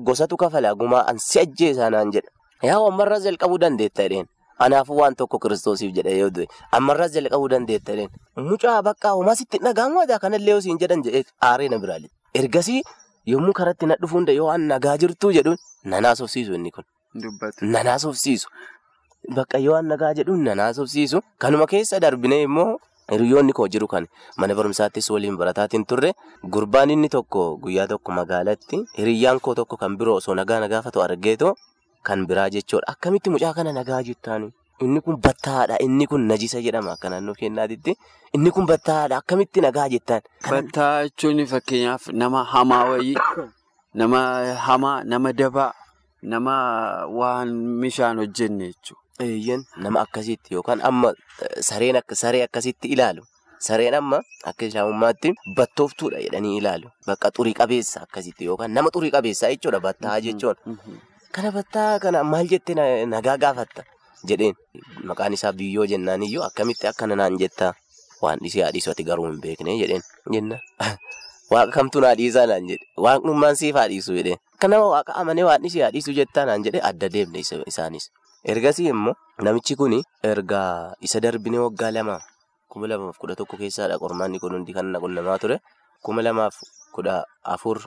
Gosatu 0.07 0.37
kafala 0.37 0.73
gumaa 0.75 1.05
an 1.07 1.17
si 1.19 1.39
ajjeesaa 1.39 1.89
naan 1.89 2.11
jedhe. 2.11 2.29
Yaa 2.63 2.81
ammarraas 2.87 3.23
jalqabuu 3.23 3.57
dandeetta 3.59 4.03
jedheen. 4.07 4.27
Anaafuu 4.59 4.97
waan 4.97 5.15
tokko 5.15 5.37
kiristoosiif 5.39 5.93
jedhe 5.93 6.17
yoo 6.17 6.29
du'e. 6.29 6.47
Ammarraas 6.71 7.11
jalqabuu 7.13 7.49
dandeetta 7.49 7.91
jedheen. 7.93 8.09
Mucaa 8.37 8.81
bakka 8.81 9.11
homaa 9.17 9.35
sitti 9.35 9.57
dhaga'amu 9.61 9.99
aadaa 10.01 10.19
kanallee 10.19 10.51
yoo 10.55 10.61
siin 10.61 10.79
jedhan 10.81 11.03
jedhee 11.05 11.23
aaree 11.41 11.69
na 11.69 11.77
biraalee 11.79 12.09
ergasii 12.33 12.81
yommuu 13.25 13.53
karatti 13.53 13.85
na 13.85 13.95
dhufuun 14.01 14.25
yoo 14.33 14.49
an 14.49 14.61
nagaa 14.71 14.97
jirtuu 14.97 15.31
jedhuun 15.37 15.57
nanaas 15.83 16.21
ofsiisu 16.21 16.53
inni 16.53 16.71
kun. 16.71 16.83
Nanaas 17.61 18.05
ofsiisu. 18.05 18.47
Bakka 19.35 19.57
yoo 19.57 19.81
nagaa 19.81 20.13
jedhuun 20.13 20.43
nanaas 20.43 20.79
ofsiisu. 20.79 21.21
Kanuma 21.39 21.65
keessa 21.67 21.99
darbinee 21.99 22.43
immoo 22.43 22.77
hiriyoonni 23.11 23.53
koo 23.53 23.67
jiru 23.67 23.87
kan 23.87 24.07
mana 24.37 24.55
barumsaattis 24.55 25.09
waliin 25.09 25.37
barataatiin 25.37 25.85
turre 25.85 26.13
gurbaan 26.53 26.89
inni 26.89 27.09
tokko 27.09 27.57
guyyaa 27.63 27.87
tokko 27.87 28.11
magaalatti 28.11 28.79
hiriyyaan 28.97 29.39
koo 29.39 29.55
tokko 29.55 29.77
kan 29.77 29.97
biroo 29.97 30.15
osoo 30.21 30.35
nagaa 30.35 30.59
nagaafatu 30.59 31.01
argeetoo 31.01 31.53
kan 32.03 32.25
biraa 32.27 32.49
jechuudha. 32.49 32.87
Akkamitti 32.93 33.29
mucaa 33.29 33.53
kana 33.53 33.73
nagaa 33.73 34.03
jirtaani? 34.03 34.51
Inni 34.81 35.01
kun 35.01 35.17
battaadha. 35.17 35.77
Inni 35.79 36.07
kun 36.07 36.27
najisa 36.27 36.61
jedhama 36.61 36.91
akka 36.93 37.09
naannoo 37.09 37.33
keenyaatti. 37.39 37.95
Inni 38.35 38.51
kun 38.51 38.65
battaadha. 38.67 39.17
Akkamitti 39.17 39.61
nagaa 39.61 39.89
jettaan? 39.89 40.21
Battaa 40.49 41.03
jechuun 41.07 41.45
fakkeenyaaf 41.47 42.07
nama 42.13 42.43
hamaa 42.43 42.83
wayii, 42.91 43.15
nama 43.93 44.19
hamaa, 44.67 45.03
nama 45.03 45.33
dabaa. 45.33 45.73
Nama 46.21 47.05
waan 47.07 47.49
meeshaan 47.81 48.17
hojjenne 48.17 48.71
jechuudha. 48.73 49.03
Eeyyan 49.19 49.65
nama 49.77 50.01
akkasitti 50.05 50.53
yookaan 50.53 50.81
amma 50.81 51.13
akka 51.13 52.15
saree 52.15 52.43
akkasitti 52.43 52.87
ilaalu. 52.93 53.23
Sareen 53.59 53.93
amma 53.93 54.21
akka 54.45 54.65
islaamummaatti 54.65 55.33
battooftuudha 55.57 56.21
jedhanii 56.21 56.57
ilaalu. 56.57 56.89
Bakka 57.07 57.31
xurii 57.37 57.53
qabeessa 57.53 58.01
akkasitti 58.05 58.45
yookaan 58.45 58.73
nama 58.73 58.89
xurii 58.93 59.11
qabeessaa 59.11 59.49
jechuudha 59.53 59.79
battaa 59.79 60.19
jechuun. 60.21 60.55
Kana 61.31 61.51
battaa 61.51 61.99
kana 61.99 62.23
maal 62.23 62.47
jettee 62.53 63.05
nagaa 63.05 63.37
gaafatta 63.37 63.83
jedheen 64.29 64.55
maqaan 65.09 65.33
isaa 65.33 65.53
biyyoo 65.53 65.85
jennaan 65.85 66.23
iyyuu 66.23 66.43
akkamitti 66.43 66.87
akkana 66.87 67.15
naan 67.15 67.37
jettaa 67.41 67.73
waan 68.21 68.39
dhisee 68.43 68.63
haadhiisu 68.63 68.91
ati 68.91 69.03
garuu 69.09 69.25
hin 69.29 69.41
beekne 69.41 69.77
jedheen 69.81 70.05
jenna. 70.33 70.59
Waaqa 71.51 71.71
kamtu 71.71 72.01
naa 72.03 72.15
dhiisaa 72.19 72.45
naan 72.51 72.69
jedhe 72.69 72.85
waaqnummaan 73.07 73.55
siif 73.55 73.75
haadhiisu 73.81 74.17
jedheen. 74.19 74.39
Akka 74.57 74.67
nama 74.73 74.85
waaqa 74.89 75.13
amanee 75.21 75.45
waan 75.45 75.61
dhisee 75.61 75.83
haadhiisu 75.85 76.13
jettaa 76.17 76.45
naan 76.49 76.63
jedhe 76.65 76.81
adda 76.89 77.09
deemne 77.13 77.39
isaanis. 77.45 78.09
Ergasii 78.51 78.89
immoo 78.89 79.13
namichi 79.45 79.75
kun 79.77 79.93
erga 80.23 80.61
isa 81.01 81.19
darbinee 81.21 81.61
waggaa 81.61 81.91
lama 81.93 82.17
kuma 82.71 82.87
lamaaf 82.89 83.17
kudha 83.21 83.35
tokko 83.37 83.57
keessaadha 83.61 83.99
qormaanni 84.01 84.39
kun 84.41 84.57
hundi 84.57 84.73
kan 84.73 84.89
quunnamaa 85.03 85.37
ture. 85.37 85.59
Kuma 86.01 86.21
lamaaf 86.25 86.57
kudha 86.95 87.21
afur 87.45 87.77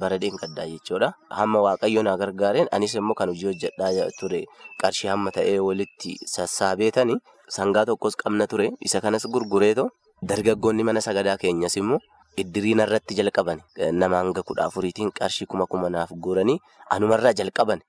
bara 0.00 0.16
dheengaddaa 0.18 0.64
jechuudha. 0.72 1.12
Hamma 1.28 1.60
waaqayyo 1.68 2.02
na 2.02 2.16
gargaareen 2.16 2.68
anis 2.72 2.94
immoo 2.96 3.14
kan 3.14 3.28
hojii 3.28 3.52
hojjedhaa 3.52 4.08
ture 4.20 4.40
qarshii 4.80 5.08
hamma 5.12 5.30
ta'ee 5.36 5.58
walitti 5.60 6.16
sassaabeetanii 6.24 7.18
sangaa 7.58 7.84
tokkos 7.84 8.16
qabna 8.16 8.46
ture 8.48 8.72
isa 8.80 9.00
kanas 9.04 9.28
gurgureetoo 9.28 9.88
dargaggoonni 10.24 10.82
mana 10.84 11.00
sagadaa 11.04 11.36
keenyas 11.36 11.76
immoo 11.76 12.00
iddiriina 12.42 12.84
irratti 12.86 13.14
jalqaban 13.18 13.60
nama 14.00 14.16
hanga 14.22 14.42
kudha 14.48 14.64
afuriitiin 14.68 15.10
qarshii 15.18 15.46
kuma 15.50 15.66
kuma 15.66 15.88
naaf 15.90 16.10
guuranii 16.24 16.58
anumarraa 16.96 17.32
jalqaban. 17.40 17.80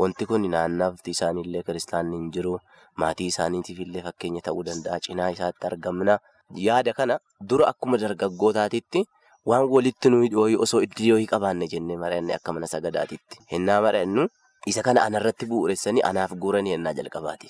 Wanti 0.00 0.24
kun 0.26 0.44
naannaafti 0.50 1.10
isaaniillee 1.16 1.62
kiristaanni 1.62 2.16
hin 2.16 2.30
jiru 2.34 2.58
maatii 3.02 3.26
isaaniitiif 3.32 3.80
illee 3.86 4.02
fakkeenya 4.06 4.40
ta'uu 4.46 4.62
danda'a 4.68 4.98
cinaa 5.06 5.30
isaatti 5.34 5.66
argamna. 5.70 6.18
Yaada 6.66 6.92
kana 7.00 7.18
dura 7.50 7.66
akkuma 7.72 7.98
dargaggootaatitti 8.04 9.04
waan 9.46 9.68
walitti 9.74 10.08
nuyi 10.10 10.56
osoo 10.66 10.80
itti 10.86 11.02
dhiyooyi 11.02 11.26
qabaanne 11.34 11.68
jennee 11.74 11.96
mari'anne 12.04 12.34
akka 12.38 12.52
mana 12.56 12.66
sagadaatitti. 12.74 13.36
Hennaa 13.52 13.80
mari'annu 13.88 14.26
isa 14.66 14.82
kana 14.82 15.02
anarratti 15.04 15.46
bu'uuressanii 15.52 16.02
anaaf 16.10 16.32
guuranii 16.44 16.72
hennaa 16.76 16.92
jalqabaati. 17.00 17.48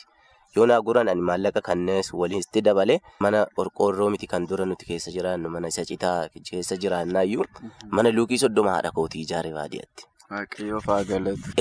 Yoo 0.56 0.66
naa 0.66 0.80
guuran 0.86 1.08
ani 1.08 1.22
maallaqa 1.28 1.60
kannees 1.68 2.12
walitti 2.20 2.60
dabalee 2.68 2.98
mana 3.24 3.46
qorqoorroo 3.58 4.08
miti 4.14 4.26
kan 4.32 4.46
dura 4.46 4.64
nuti 4.68 4.84
keessa 4.90 5.10
jiraannu 5.16 5.48
mana 5.54 5.68
isa 5.72 5.84
citaa 5.90 6.28
keessa 6.50 6.76
jiraannaayyuu 6.82 7.44
mana 7.98 8.10
luukii 8.16 8.38
soddoma 8.44 8.74
haadha 8.76 8.90
kootii 8.98 9.22
ijaare 9.26 9.52
baadiyyaatti. 9.58 10.04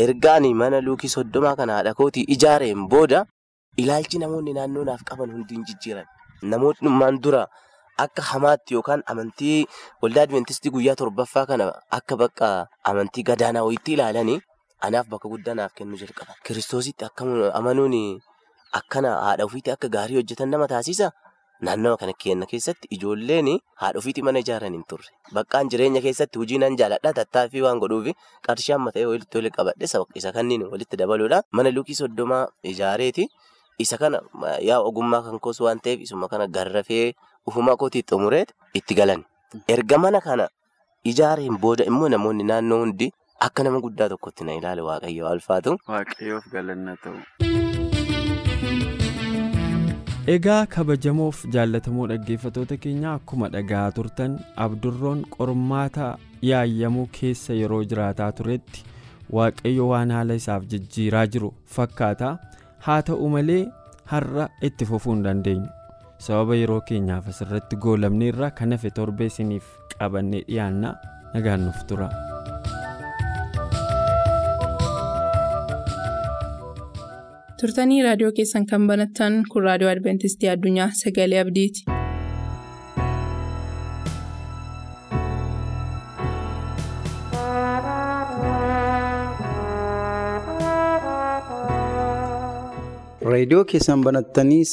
Ergaan 0.05 0.45
mana 0.63 0.81
luukii 0.81 1.10
soddomaa 1.15 1.55
kana 1.55 1.74
haadha 1.77 1.93
kootii 1.93 2.24
ijaareen 2.36 2.88
booda 2.93 3.25
ilaalchi 3.83 4.19
namoonni 4.24 4.53
naannoo 4.57 4.83
naaf 4.89 5.03
qaban 5.10 5.31
hundi 5.36 5.53
hin 5.55 5.65
jijjiiran. 5.69 6.05
Namoonni 6.41 7.19
dura 7.24 7.45
akka 7.98 8.21
hamaatti 8.31 8.74
yookaan 8.74 9.03
amantii 9.13 9.67
waldaa 10.01 10.24
Adwiintistii 10.27 10.71
guyyaa 10.71 10.95
torbaffaa 10.95 11.45
kana 11.45 11.71
akka 12.00 12.17
bakka 12.17 12.50
amantii 12.91 13.24
gadaanaa 13.24 13.63
wayiitti 13.67 13.93
ilaalanii 13.93 14.39
anaaf 14.88 15.07
bakka 15.13 15.29
guddaa 15.29 15.53
naaf 15.62 15.74
kennu 15.79 15.98
jalqaban. 16.03 16.36
Kiristoositti 16.43 17.05
akka 17.05 17.25
amanuun 17.60 17.95
akkana 18.80 19.12
haadha 19.25 19.46
ofiitti 19.50 19.72
akka 19.75 19.88
gaarii 19.96 20.16
hojjetan 20.22 20.50
nama 20.50 20.68
taasisa. 20.68 21.12
Naannawa 21.62 21.98
kana 22.01 22.13
keenya 22.18 22.46
keessatti 22.51 22.88
ijoolleen 22.96 23.50
haadha 23.82 24.00
ofiitti 24.01 24.22
mana 24.28 24.40
ijaaran 24.44 24.74
hin 24.74 24.84
turre. 24.90 25.10
Baqqaan 25.34 25.70
jireenya 25.74 26.01
keessatti 26.06 26.40
hojii 26.42 26.58
nan 26.63 26.78
jaaladha. 26.80 27.13
Tattaaffii 27.20 27.62
waan 27.66 27.80
godhuuf 27.84 28.08
qarshii 28.48 28.74
amma 28.78 28.92
ta'e 28.96 29.06
walitti 29.12 29.38
walitti 29.38 29.58
qabadhe 29.58 29.86
isa 30.22 30.32
kanneen 30.38 30.63
walitti 30.72 30.98
dabaluudhaan 31.04 31.44
mana 31.51 31.70
luukii 31.75 31.96
soddomaa 32.01 32.48
ijaareeti. 32.74 33.28
Isa 33.80 33.98
kana 33.98 34.22
yaa 34.70 34.80
ogummaa 34.90 35.22
kan 35.28 35.40
koos 35.40 35.60
waan 35.62 35.80
ta'eef 35.86 36.01
isuma 36.08 36.28
kana 36.34 36.48
garrafee 36.48 37.13
ufumaa 37.48 37.75
kootii 37.78 38.04
xumureet 38.10 38.54
itti 38.74 38.96
galan. 38.96 39.24
Erga 39.68 39.98
mana 39.98 40.22
kana 40.22 40.50
ijaareen 41.13 41.58
booda 41.62 41.86
immoo 41.86 42.10
namoonni 42.10 42.44
naannoo 42.44 42.80
hundi 42.84 43.12
akka 43.40 43.63
nama 43.63 43.80
guddaa 43.86 44.10
tokkotti 44.10 44.44
na 44.50 44.54
ilaale 44.60 44.82
waaqayyo 44.90 45.28
alfaatu. 45.28 45.78
Waaqayyoof 45.88 46.46
galanna 46.54 46.98
ta'u. 47.04 47.50
Egaa 50.34 50.65
kabajamoof 50.74 51.39
jaallatamoo 51.56 52.06
dhaggeeffatoota 52.12 52.77
keenya 52.84 53.13
akkuma 53.20 53.50
dhagaa 53.56 53.86
turtan 53.98 54.38
abdurroon 54.65 55.24
qormaata 55.36 56.08
yaayyamuu 56.50 57.06
keessa 57.20 57.53
yeroo 57.60 57.82
jiraataa 57.94 58.32
turetti 58.39 58.84
waaqayyo 59.38 59.88
waan 59.91 60.12
haala 60.18 60.34
isaaf 60.41 60.63
jijjiiraa 60.74 61.25
jiru 61.36 61.51
fakkaata 61.77 62.32
haa 62.88 63.01
ta'u 63.12 63.30
malee 63.36 63.62
har'a 64.13 64.50
itti 64.70 64.86
fufuu 64.91 65.13
hin 65.15 65.24
dandeenyu 65.30 65.68
sababa 66.27 66.56
yeroo 66.62 66.82
keenyaaf 66.91 67.27
asirratti 67.34 67.75
goolabneerra 67.88 68.51
kan 68.62 68.72
hafe 68.77 68.89
torbee 69.01 69.32
isiniif 69.34 69.63
qabannee 69.98 70.44
dhiyaanna 70.51 70.96
nagaan 71.34 71.62
nuuf 71.70 71.84
tura. 71.91 72.10
Turtanii 77.62 78.01
raadiyoo 78.08 78.32
keessan 78.39 78.65
kan 78.72 78.88
banattan 78.91 79.39
kun 79.53 79.68
raadiyoo 79.70 79.91
adventistii 79.96 80.51
addunyaa 80.56 80.89
sagalee 81.03 81.41
abdiiti. 81.46 81.86
reediyoo 93.32 93.63
keessan 93.72 94.01
banattanii 94.06 94.63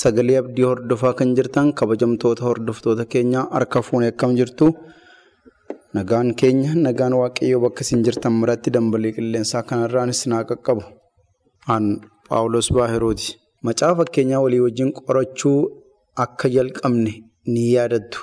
sagalee 0.00 0.36
abdii 0.42 0.66
hordofaa 0.70 1.12
kan 1.18 1.34
jirtan 1.38 1.68
kabajamtoota 1.80 2.44
hordoftoota 2.48 3.04
keenyaa 3.14 3.44
harka 3.56 3.82
fuunee 3.88 4.10
akkam 4.12 4.32
jirtu 4.38 4.66
nagaan 5.98 6.30
keenya 6.42 6.70
nagaan 6.86 7.14
waaqayyoo 7.20 7.60
bakka 7.66 7.86
isin 7.86 8.04
jirtan 8.08 8.40
biratti 8.42 8.74
dambalii 8.76 9.12
qilleensaa 9.18 9.62
kanarraanis 9.70 10.22
naa 10.32 10.42
qaqqabu. 10.50 10.82
Paawulos 12.28 12.68
Baahirooti. 12.76 13.36
Macaa 13.62 13.94
fakkeenyaa 13.98 14.40
walii 14.44 14.60
wajjin 14.66 14.92
qorachuu 14.92 15.60
akka 16.24 16.48
jalqabne 16.48 17.12
ni 17.52 17.62
yaadattu. 17.74 18.18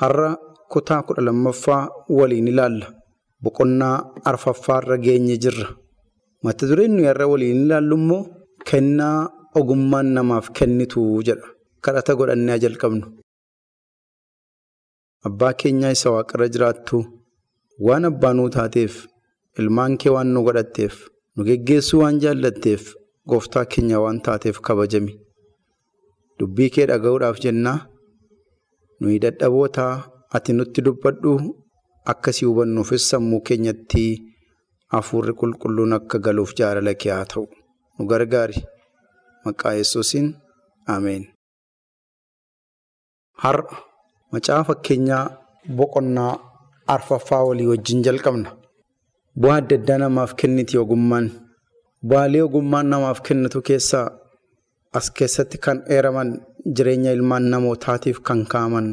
Har'a 0.00 0.30
kutaa 0.72 1.02
kudha 1.06 1.22
lammaffaa 1.22 1.88
waliin 2.08 2.48
ilaalla. 2.48 2.86
Boqonnaa 3.42 3.96
arfaffaarra 4.24 4.96
geenye 4.98 5.36
jirra. 5.38 5.68
Mata 6.42 6.66
dureen 6.68 6.92
nuyi 6.96 7.06
har'a 7.10 7.26
waliin 7.32 7.64
ilaallu 7.66 7.96
immoo 8.00 8.22
kennaa 8.70 9.18
ogummaan 9.58 10.06
namaaf 10.16 10.50
kennitu 10.56 11.00
jedha. 11.26 11.48
Kadhata 11.84 12.14
godhannee 12.18 12.58
jalqabnu. 12.64 13.06
Abbaa 15.28 15.52
keenyaa 15.60 15.92
isa 15.96 16.10
waaqarra 16.14 16.48
jiraattu 16.54 16.96
waan 17.86 18.04
abbaa 18.10 18.32
nuu 18.36 18.48
taateef 18.56 18.94
ilmaan 19.58 19.98
kee 20.00 20.12
waan 20.16 20.28
nu 20.34 20.42
godhatteef. 20.46 20.94
Nu 21.36 21.44
geggeessuu 21.48 22.00
waan 22.02 22.18
jaallatteef 22.22 22.82
gooftaa 23.30 23.64
keenya 23.72 24.00
waan 24.04 24.20
taateef 24.26 24.60
kabajami. 24.66 25.12
Dubbii 26.38 26.70
kee 26.74 26.86
dhaga'uudhaaf 26.90 27.38
jennaa 27.44 27.78
nuyi 29.00 29.18
dadhabootaa 29.24 29.94
ati 30.36 30.52
nutti 30.58 30.82
dubbadhu 30.86 31.32
akkasii 32.12 32.46
hubannuufis 32.50 33.08
sammuu 33.10 33.40
keenyatti 33.48 34.04
hafuurri 34.94 35.32
qulqulluun 35.40 35.92
akka 35.98 36.18
galuuf 36.24 36.54
jaalala 36.58 36.94
kee 36.94 37.12
haa 37.16 37.24
ta'u. 37.32 37.46
Nu 37.98 38.06
gargaari. 38.10 38.58
Maqaa 39.44 39.72
yesuusiin 39.80 40.28
ameen. 40.94 41.24
har'a 43.42 43.76
macaa 44.32 44.62
fakkeenyaa 44.68 45.24
boqonnaa 45.78 46.32
arfaffaa 46.94 47.42
walii 47.48 47.66
wajjin 47.72 48.02
jalqabna. 48.06 48.50
Bu'aa 49.40 49.56
adda 49.60 49.76
addaa 49.80 49.98
namaaf 50.02 50.32
kenniti 50.40 50.78
ogummaan. 50.82 51.26
Bu'aalee 52.08 52.42
ogummaan 52.48 52.86
namaaf 52.92 53.18
kennitu 53.26 53.58
keessaa 53.68 54.06
as 54.98 55.06
keessatti 55.16 55.58
kan 55.64 55.78
eeraman 55.94 56.30
jireenya 56.76 57.12
ilmaan 57.16 57.44
namootaatiif 57.52 58.18
kan 58.28 58.40
kaa'aman 58.52 58.86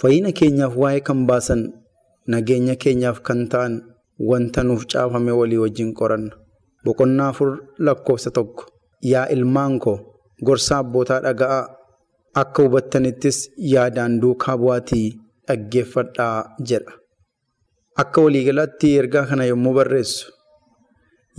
fayyina 0.00 0.30
keenyaaf 0.38 0.74
waa'ee 0.82 1.00
kan 1.08 1.20
baasan 1.28 1.62
nageenya 2.32 2.74
keenyaaf 2.82 3.18
kan 3.26 3.40
ta'an 3.52 3.74
wanta 4.30 4.60
nuuf 4.68 4.82
caafame 4.92 5.32
walii 5.40 5.60
wajjin 5.64 5.90
qoranna. 5.98 6.32
Boqonnaa 6.84 7.28
afur 7.32 7.50
lakkoofsa 7.86 8.30
tokko. 8.36 8.62
Yaa 9.12 9.26
ilmaan 9.34 9.78
koo 9.84 9.96
gorsa 10.46 10.78
abbootaa 10.82 11.20
dhaga'aa 11.26 11.64
akka 12.40 12.62
hubattanittis 12.66 13.38
yaadaan 13.74 14.20
duukaa 14.22 14.56
bu'aatii 14.62 15.06
dhaggeeffadhaa 15.48 16.36
jedha. 16.68 16.92
Akka 18.02 18.20
waliigalaatti 18.24 18.88
ergaa 19.00 19.26
kana 19.30 19.44
yommuu 19.50 19.74
barreessu 19.78 20.26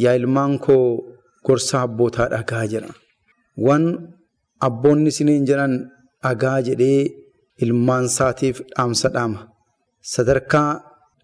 yaa 0.04 0.16
ilmaan 0.20 0.54
koo 0.66 0.84
gorsa 1.46 1.82
abbootaa 1.86 2.28
dhagaa 2.34 2.66
jedha. 2.74 2.92
Waan 3.66 3.86
abboonni 4.68 5.10
isiniin 5.14 5.46
jedhan 5.50 5.74
dhagaa 6.24 6.58
jedhee 6.68 7.02
ilmaan 7.66 8.06
isaatiif 8.12 8.58
dhaamsa 8.76 9.08
dhaama. 9.16 9.40
Sadarkaa 10.14 10.70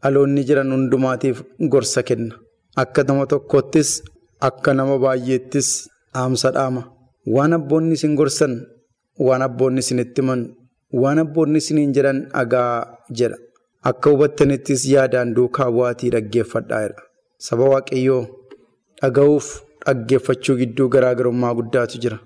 dhaloonni 0.04 0.42
jiran 0.48 0.72
hundumaatiif 0.75 1.38
gorsa 1.74 2.01
kenna. 2.10 2.36
Akka 2.84 3.04
nama 3.08 3.25
tokkoottis 3.32 3.89
akka 4.50 4.72
nama 4.80 4.96
baay'eettis 5.04 5.70
dhaamsa 6.13 6.50
dhaama. 6.58 6.82
Waan 7.36 7.54
abboonni 7.58 7.94
isin 7.98 8.13
gorsan, 8.20 8.54
waan 9.27 9.42
abboonni 9.48 9.80
isinitti 9.84 10.22
himan, 10.22 10.42
waan 11.01 11.20
abboonni 11.24 11.58
isiniin 11.63 11.92
jedhan 11.96 12.20
dhagaa 12.34 12.72
jedha. 13.20 13.38
Akka 13.89 14.10
hubattanittis 14.13 14.86
yaadaan 14.94 15.34
duukaa 15.38 15.70
bu'aatii 15.75 16.10
dhaggeeffadhaa 16.15 16.82
jedha. 16.86 17.01
Saba 17.48 17.65
Waaqayyoo 17.74 18.22
dhaga'uuf 19.01 19.48
dhaggeeffachuu 19.86 20.56
gidduu 20.62 20.88
garaagarummaa 20.96 21.54
guddaatu 21.60 22.00
jira. 22.06 22.18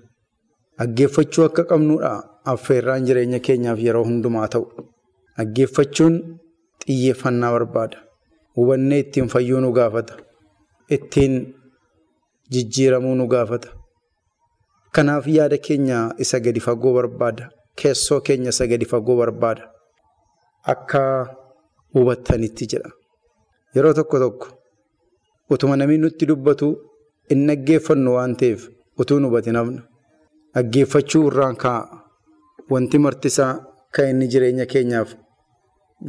Dhaggeeffachuu 0.78 1.44
akka 1.48 1.64
qabnuudha 1.72 2.12
affeerraan 2.52 3.04
jireenya 3.08 3.40
keenyaaf 3.48 3.78
yeroo 3.86 4.04
hundumaa 4.10 4.48
ta'u. 4.54 4.64
Dhaggeeffachuun 5.38 6.14
xiyyeeffannaa 6.84 7.50
barbaada. 7.56 7.98
Hubannee 8.56 8.98
ittiin 9.04 9.28
fayyuu 9.34 9.60
nu 9.64 9.72
gaafata. 9.80 10.14
Ittiin 10.96 11.34
jijjiiramuu 12.52 13.14
nu 13.18 13.26
gaafata. 13.34 13.68
Kanaaf 14.94 15.26
yaada 15.28 15.58
keenya 15.66 15.98
isa 16.18 16.40
gadi 16.46 16.60
fagoo 16.68 16.94
barbaada. 16.94 17.50
Keessoo 17.82 18.20
keenya 18.20 18.48
isa 18.56 18.66
gadi 18.72 18.84
fagoo 18.94 19.16
barbaada. 19.20 19.68
Akka 20.72 21.02
hubattanitti 21.94 22.66
jedha. 22.72 22.90
Yeroo 23.74 23.94
tokko 23.98 24.18
tokko 24.24 24.46
utuma 25.50 25.76
namni 25.76 25.98
nutti 25.98 26.26
dubbatu 26.30 26.68
hin 27.30 27.46
dhaggeeffannu 27.48 28.10
waan 28.16 28.36
ta'eef 28.42 28.68
utuu 29.00 29.16
hin 29.18 29.26
hubatin 29.28 29.56
hafna. 29.60 29.82
Dhaggeeffachuu 30.54 31.26
irraan 31.30 31.56
kaa'a. 31.64 31.96
Wanti 32.70 32.98
martisaa 33.04 33.52
kan 33.94 34.08
inni 34.10 34.26
jireenya 34.32 34.66
keenyaaf 34.72 35.14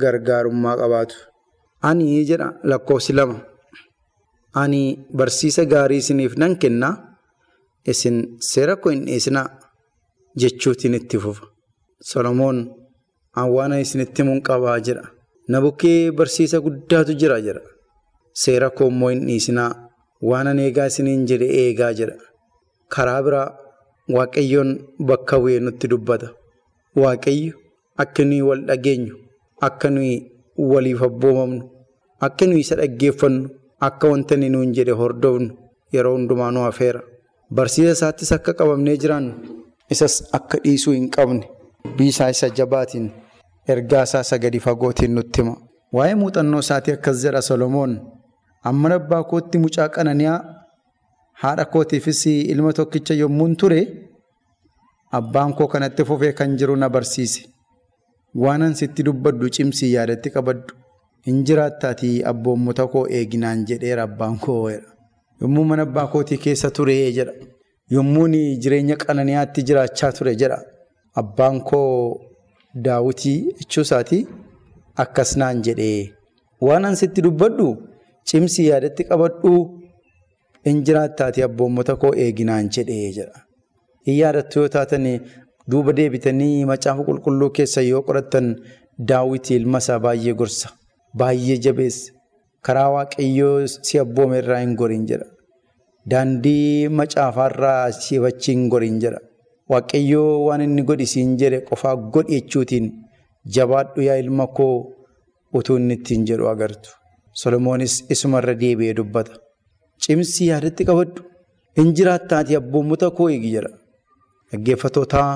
gargaarummaa 0.01 0.75
qabaatu. 0.81 1.15
Ani 1.89 2.25
jedha 2.29 2.47
lakkoofsi 2.63 3.13
lama. 3.13 3.37
Ani 4.61 4.81
barsiisa 5.17 5.65
gaarii 5.65 5.97
isiniif 6.03 6.35
nan 6.37 6.57
kennaa 6.61 6.93
isin 7.93 8.17
seera 8.49 8.75
koo 8.75 8.91
hin 8.93 9.05
dhiisinaa 9.07 9.47
jechuutiin 10.43 10.93
itti 10.99 11.17
fufa. 11.23 11.45
Solomoon 12.09 12.57
waan 13.55 13.73
isinitti 13.79 14.21
himuun 14.21 14.41
qabaa 14.49 14.79
jedha. 14.87 15.07
Na 15.51 15.57
bukkee 15.63 16.11
barsiisa 16.17 16.59
guddaatu 16.65 17.13
jira 17.21 17.37
jedha. 17.45 17.61
Seera 18.41 18.69
koo 18.77 18.87
immoo 18.93 19.09
hin 19.13 19.23
dhiisinaa 19.29 19.71
waan 20.29 20.47
ani 20.51 20.61
eegaa 20.67 20.85
isiniin 20.91 21.25
jedhe 21.31 21.47
eegaa 21.63 21.93
jedha. 21.99 22.15
Karaa 22.95 23.21
biraa 23.27 23.47
Waaqayyoon 24.15 24.71
bakka 25.07 25.37
bu'ee 25.41 25.59
nutti 25.65 25.87
dubbata. 25.91 26.27
Waaqayyo 27.01 27.53
akka 28.03 28.23
nuyi 28.25 28.41
wal 28.47 28.61
dhageenyu, 28.69 29.13
akka 29.67 29.89
nuyi 29.89 30.15
waliif 30.71 31.01
abboomamnu, 31.07 31.61
akka 32.27 32.45
nuyi 32.47 32.59
isa 32.65 32.75
dhaggeeffannu, 32.79 33.49
akka 33.87 34.05
wanta 34.11 34.35
inni 34.35 34.49
nuun 34.55 34.73
jedhe 34.77 34.91
hordofnu 35.01 35.49
yeroo 35.93 36.13
hundumaa 36.17 36.51
nu 36.51 36.61
hafeera. 36.67 37.01
Barsiisa 37.55 37.91
isaattis 37.97 38.31
akka 38.37 38.53
qabamnee 38.59 38.97
jiraannu 39.03 39.33
isas 39.95 40.15
akka 40.39 40.57
dhiisuu 40.65 40.93
hin 40.97 41.07
qabne 41.15 41.45
biisaa 41.97 42.29
isa 42.35 42.49
jabaatiin 42.59 43.07
ergaa 43.67 44.03
isaa 44.03 44.21
isa 44.21 44.37
gadi 44.37 44.59
fagootiin 44.59 45.13
nutti 45.15 45.41
hima. 45.41 45.55
Waa'ee 45.93 46.15
muuxannoo 46.15 46.59
isaatii 46.59 46.93
akkas 46.93 47.23
jedha 47.23 47.41
Solomoon. 47.41 47.99
Amma 48.63 48.93
abbaa 48.95 49.23
kootti 49.23 49.57
mucaa 49.57 49.89
qananiyaa 49.89 50.39
haadha 51.41 51.65
kootiifis 51.65 52.25
ilma 52.25 52.73
tokkicha 52.73 53.13
yommuun 53.13 53.55
ture 53.55 53.81
abbaan 55.19 55.53
koo 55.53 55.67
kanatti 55.67 56.03
fufee 56.05 56.33
kan 56.33 56.57
jiru 56.57 56.75
na 56.75 56.89
barsiise. 56.89 57.41
Waanan 58.35 58.73
sitti 58.75 59.03
dubbaddu 59.03 59.49
cimsii 59.49 59.93
yaadatti 59.93 60.29
qabaddu. 60.29 60.73
Hin 61.27 61.43
jiraattaatii 61.45 62.23
abboommota 62.31 62.87
koo 62.87 63.05
eeginaan 63.09 63.65
jedheera 63.67 64.03
abbaan 64.03 64.39
koo. 64.39 64.71
Yommuu 65.41 65.63
mana 65.65 65.81
abbaa 65.87 66.07
kootii 66.07 66.37
keessa 66.37 66.71
ture 66.71 66.95
jedha. 67.17 67.33
Yommuu 67.91 68.27
jireenya 68.63 68.95
qananiyaatti 68.95 69.63
jiraachaa 69.63 70.11
ture 70.11 70.35
jedha. 70.35 70.57
Abbaan 71.15 71.61
koo 71.61 72.19
daawwitii 72.75 73.37
jechuu 73.59 73.81
isaatii 73.87 74.27
akkas 75.03 75.35
naan 75.37 75.61
jedhee. 75.67 76.11
Waanan 76.67 76.95
sitti 76.95 77.21
dubbaddu 77.25 77.67
cimsii 78.31 78.67
yaadatti 78.71 79.03
qabadhu 79.09 79.53
hin 80.65 80.83
jiraattaatii 80.89 81.43
abboommota 81.47 81.95
koo 82.03 82.13
eeginaan 82.25 82.69
jedhee 82.77 83.11
jedha. 83.17 83.39
Hin 84.07 84.15
yaadattu 84.21 84.59
yoo 84.59 84.69
taatan 84.75 85.07
duuba 85.71 85.93
deebitanii 85.97 86.65
macaafa 86.71 87.03
qulqulluu 87.09 87.49
keessa 87.57 87.81
yoo 87.89 88.01
qorattan 88.07 88.47
daawwitii 89.11 89.55
ilma 89.61 89.77
isaa 89.85 89.99
baay'ee 90.05 90.33
gorsa. 90.43 90.69
Baay'ee 91.17 91.57
jabeessa. 91.65 92.11
Karaa 92.65 92.89
waaqayyoo 92.95 93.67
si 93.67 93.99
abboome 93.99 94.37
irraa 94.43 94.59
hin 94.63 94.75
gorin 94.81 95.05
jedha. 95.11 95.25
Daandii 96.11 96.87
macaafaarraa 96.99 97.91
si 97.91 98.19
bachi 98.19 98.51
hin 98.55 98.69
gorin 98.73 98.99
jedha. 99.03 99.19
Waaqayyoo 99.71 100.31
waan 100.47 100.61
inni 100.65 100.83
godhi 100.89 101.05
siin 101.13 101.35
jedhe 101.41 101.59
qofaa 101.69 101.95
godhi 102.15 102.39
jechuutiin 102.41 102.87
jabaadhu 103.55 104.01
yaa 104.07 104.17
ilma 104.23 104.47
koo 104.57 104.73
utuu 105.59 105.77
inni 105.81 105.93
ittiin 105.99 106.25
jedhu 106.29 106.47
agartu. 106.53 106.89
Solomoonis 107.41 107.93
isumarra 108.13 108.53
deebi'ee 108.61 108.93
dubbata. 108.99 109.31
Cimsii 110.03 110.47
yaadatti 110.51 110.83
qabadhu. 110.89 111.21
Hin 111.77 111.93
jiraattaatii 111.97 112.57
abboommota 112.61 113.09
koo 113.17 113.29
eegi 113.35 113.51
jedha. 113.55 113.71
Dhaggeeffatootaa 114.51 115.29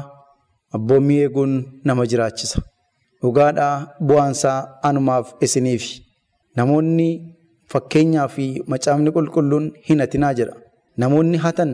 abboommii 0.77 1.19
eeguun 1.25 1.53
nama 1.89 2.05
jiraachisa. 2.13 2.59
Dhugaadhaa 3.21 3.75
bu'aansaa 4.07 4.57
anumaaf 4.89 5.27
isiniif. 5.47 5.85
Namoonni 6.57 7.07
fakkeenyaa 7.73 8.27
fi 8.35 8.45
macaafni 8.73 9.11
qulqulluun 9.17 9.65
hin 9.89 9.99
hatinaa 10.03 10.33
jedha. 10.39 10.55
Namoonni 11.03 11.37
hatan 11.45 11.71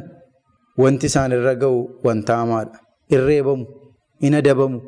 wanti 0.82 1.06
isaan 1.12 1.32
irra 1.38 1.54
ga'u 1.64 1.80
wanta 2.08 2.36
hamaadha. 2.42 2.78
Irreebamu, 3.16 3.66
hin 4.24 4.36
adabamu, 4.40 4.80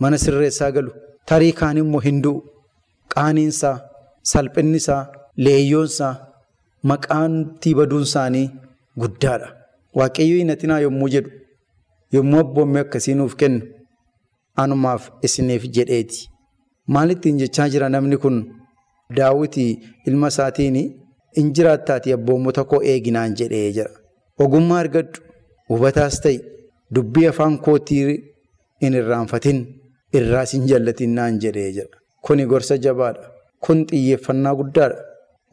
mana 0.00 0.18
sirreessaa 0.24 0.70
galu, 0.76 0.90
tarii 1.28 1.52
kaan 1.60 1.78
immoo 1.82 2.00
hin 2.06 2.18
du'u. 2.24 2.42
Qaaniinsaa, 3.14 3.76
salphinnisaa, 4.32 5.02
leeyyoonsaa, 5.46 6.14
maqaan 6.90 7.32
baduun 7.78 8.02
isaanii 8.08 8.46
guddaadha. 9.04 9.48
Waaqayyo 9.98 10.36
hin 10.40 10.50
hatinaa 10.52 10.80
yommuu 10.86 11.08
jedhu, 11.14 11.30
yommuu 12.16 12.40
abboommii 12.44 12.80
akkasii 12.84 13.14
nuuf 13.20 13.34
kennu, 13.42 13.60
anumaaf 14.62 15.10
isiniif 15.28 15.64
jedheeti. 15.78 16.20
Maalittiin 16.94 17.38
jechaa 17.42 17.68
jira 17.74 17.88
namni 17.88 18.16
kun? 18.24 18.38
Daawwitii 19.16 19.70
ilma 20.10 20.28
isaatiin 20.32 20.76
hin 21.36 21.52
jiraattaatii 21.58 22.12
abboommota 22.16 22.64
koo 22.70 22.80
eeginaan 22.92 23.34
jedhee 23.40 23.72
jira. 23.76 23.90
Ogummaa 24.44 24.78
argadhu 24.84 25.22
hubataas 25.70 26.16
ta'e 26.24 26.38
dubbii 26.94 27.26
afaan 27.32 27.58
kootii 27.66 28.02
hin 28.82 28.94
irraanfatin 29.00 29.58
irraas 30.18 30.52
hin 30.56 30.66
jallatin 30.70 31.14
naan 31.18 31.38
jedhee 31.44 31.70
jira. 31.76 31.98
Kuni 32.24 32.44
gorsa 32.52 32.76
jabaadha. 32.86 33.24
Kun 33.64 33.78
xiyyeeffannaa 33.90 34.54
guddaadha. 34.60 34.98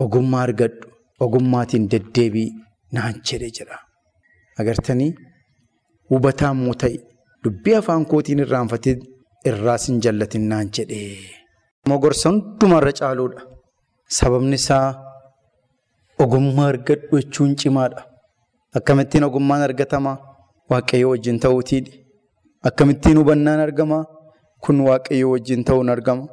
Ogummaa 0.03 0.41
argadhu 0.47 0.87
ogummaatiin 1.25 1.85
deddeebii 1.91 2.49
naan 2.97 3.15
jedhe 3.31 3.49
jira. 3.57 3.77
Agartanii 4.59 5.11
hubataa 6.09 6.51
immoo 6.57 6.73
ta'e 6.83 6.97
dubbii 7.43 7.75
afaan 7.79 8.05
kootiin 8.13 8.39
irraanfatin 8.45 8.99
irraas 9.51 9.87
hin 9.89 10.01
jallatin 10.05 10.47
naan 10.51 10.67
jedhee. 10.77 11.17
Mogorsa 11.89 12.29
hundumarra 12.29 12.91
caaluudha. 12.99 13.41
Sababni 14.17 14.55
isaa 14.61 14.87
ogummaa 16.23 16.67
argadhu 16.73 17.19
jechuun 17.21 17.55
cimaadha. 17.63 18.01
Akkamittiin 18.75 19.23
ogummaan 19.23 19.61
argatama? 19.67 20.13
Waaqayyo 20.71 21.09
wajjin 21.13 21.39
ta'uutiidha. 21.43 21.91
Akkamittiin 22.69 23.17
hubannaan 23.17 23.59
argama? 23.59 24.05
Kun 24.63 24.79
waaqayyo 24.87 25.27
wajjin 25.33 25.63
ta'uun 25.67 25.89
argama. 25.95 26.27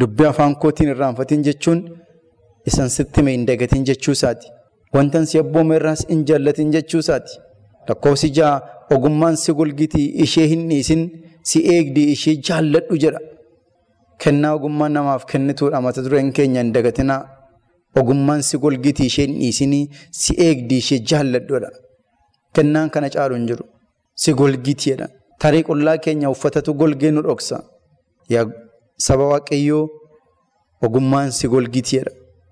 Dubbii 0.00 0.26
afaan 0.30 0.54
kootiin 0.62 0.90
irraanfatin 0.94 1.42
jechuun 1.46 1.80
isan 2.66 2.88
sitti 2.96 3.22
hin 3.30 3.46
dagatin 3.46 3.84
jechuu 3.88 4.12
isaati. 4.18 4.46
Wantan 4.94 5.26
si 5.26 5.38
abboome 5.38 5.76
irraas 5.76 6.04
hin 6.10 6.24
jallatin 6.28 6.72
jechuu 6.76 7.00
isaati. 7.04 7.32
Lakkoofsi 7.88 8.28
ja'a 8.36 8.60
ogummaan 8.94 9.36
si 9.36 9.52
golgitii 9.52 10.06
ishee 10.24 10.46
hin 10.52 10.68
dhiisin 10.70 11.02
si 11.50 11.58
eegdii 11.74 12.06
ishee 12.12 12.36
jaalladhu 12.48 12.96
jedha. 13.04 13.20
Kennaa 14.22 14.52
ogummaan 14.58 14.92
namaaf 14.98 15.24
kennituudha 15.32 15.80
mata 15.80 16.02
dureen 16.04 16.32
keenya 16.32 16.60
hin 16.62 16.72
dagatinaa. 16.76 17.22
Ogummaan 17.96 18.42
si 18.42 18.58
golgitii 18.58 19.06
ishee 19.06 19.26
hin 19.26 19.38
dhiisinii 19.40 19.88
si 20.10 20.34
eegdii 20.46 20.78
ishee 20.78 20.98
jaalladhuudha. 21.12 21.70
Kennaan 22.54 22.90
kana 22.90 23.10
caalu 23.10 23.34
hin 23.34 23.46
jiru. 23.46 23.64
Si 24.14 24.34
golgitiidha. 24.34 25.08
Tarii 25.38 25.62
qullaa 25.68 25.96
keenya 25.98 26.30
uffatatu 26.30 26.74
golgee 26.74 27.10
nu 27.10 27.22
dhoksa. 27.22 27.62
Saba 29.06 29.24
waaqayyoo 29.32 29.88
ogummaan 30.82 31.30
si 31.32 31.48
golgitiidha. 31.48 32.10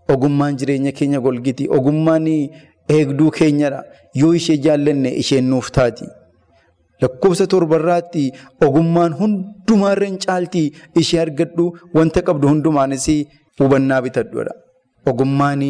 Ogummaan 0.09 0.57
jireenya 0.57 0.92
keenya 0.92 1.20
golgiti. 1.20 1.68
Ogummaan 1.68 2.27
eegduu 2.88 3.31
keenyadha. 3.31 3.83
Yoo 4.14 4.35
ishee 4.35 4.57
jaallanne 4.59 5.11
isheen 5.22 5.44
nuuf 5.51 5.70
taati. 5.70 6.07
Lakkoofsa 7.03 7.46
torbarraatti 7.46 8.33
ogummaan 8.66 9.12
hundumaarra 9.18 10.07
hin 10.07 10.18
caaltii 10.27 10.68
ishee 11.01 11.20
argadhu 11.20 11.66
wanta 11.94 12.22
qabdu 12.29 12.49
hundumaanis 12.49 13.09
hubannaa 13.61 14.01
bitadhuudha. 14.07 14.55
Ogummaan 15.11 15.62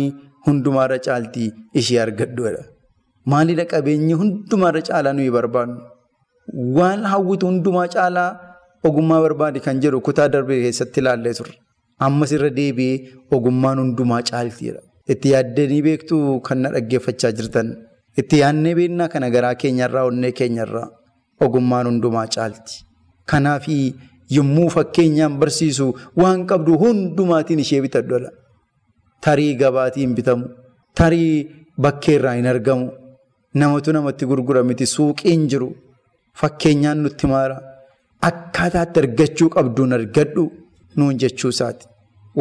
hundumaarra 0.46 0.98
caaltii 1.06 1.50
ishee 1.80 2.00
argadhuudha. 2.04 2.62
Maalidha 3.32 3.64
qabeenyi 3.72 4.14
hundumaarra 4.20 4.82
caalaa 4.88 5.12
nuyi 5.18 5.30
barbaadnu? 5.36 5.76
Waan 6.78 7.02
hawwitu 7.12 7.46
hundumaa 7.50 7.88
caalaa 7.94 8.30
ogummaa 8.88 9.20
barbaade 9.24 9.60
kan 9.66 9.80
jedhu 9.84 10.00
kutaa 10.08 10.28
darbee 10.34 10.60
keessatti 10.64 11.00
ilaallee 11.02 11.34
turre. 11.38 11.54
Ammas 12.06 12.32
irra 12.36 12.50
deebi'ee 12.58 12.96
ogummaan 13.38 13.78
hundumaa 13.82 14.22
caaltiidha. 14.30 14.80
Itti 15.12 15.28
yaaddanii 15.34 15.82
beektuu 15.88 16.40
kan 16.48 16.58
na 16.62 16.70
dhaggeeffachaa 16.74 17.32
jirtan. 17.40 17.68
Itti 18.20 18.38
yaadnee 18.42 18.74
beeknaa 18.78 19.08
kana 19.14 19.30
garaa 19.36 19.54
keenyarraa 19.62 20.04
onnee 20.10 20.32
keenyarraa. 20.40 20.88
Ogummaan 21.44 21.86
hundumaa 21.90 22.26
caalti. 22.36 22.74
Kanaaf 23.30 23.66
yommuu 24.36 24.68
fakkeenyaan 24.76 25.34
barsiisu 25.40 25.86
waan 26.22 26.46
qabdu 26.50 26.78
hundumaatiin 26.82 27.60
ishee 27.64 27.80
bitadhuudha. 27.84 28.30
Tarii 29.26 29.54
gabaatiin 29.62 30.14
bitamu. 30.16 30.46
Tarii 30.98 31.48
bakkeerraa 31.86 32.34
hin 32.40 32.46
argamu. 32.52 32.90
Namatu 33.54 33.92
namatti 33.96 34.26
gurgura 34.30 34.62
miti 34.70 34.86
suuqiin 34.86 35.48
jiru. 35.54 35.68
Fakkeenyaan 36.40 37.02
nutti 37.06 37.26
maara. 37.32 37.56
Akkaataatti 38.28 39.00
argachuu 39.04 39.48
qabduun 39.56 39.92
argadhu. 39.98 40.44
nuun 40.98 41.18
jechuu 41.22 41.48
isaati. 41.54 41.86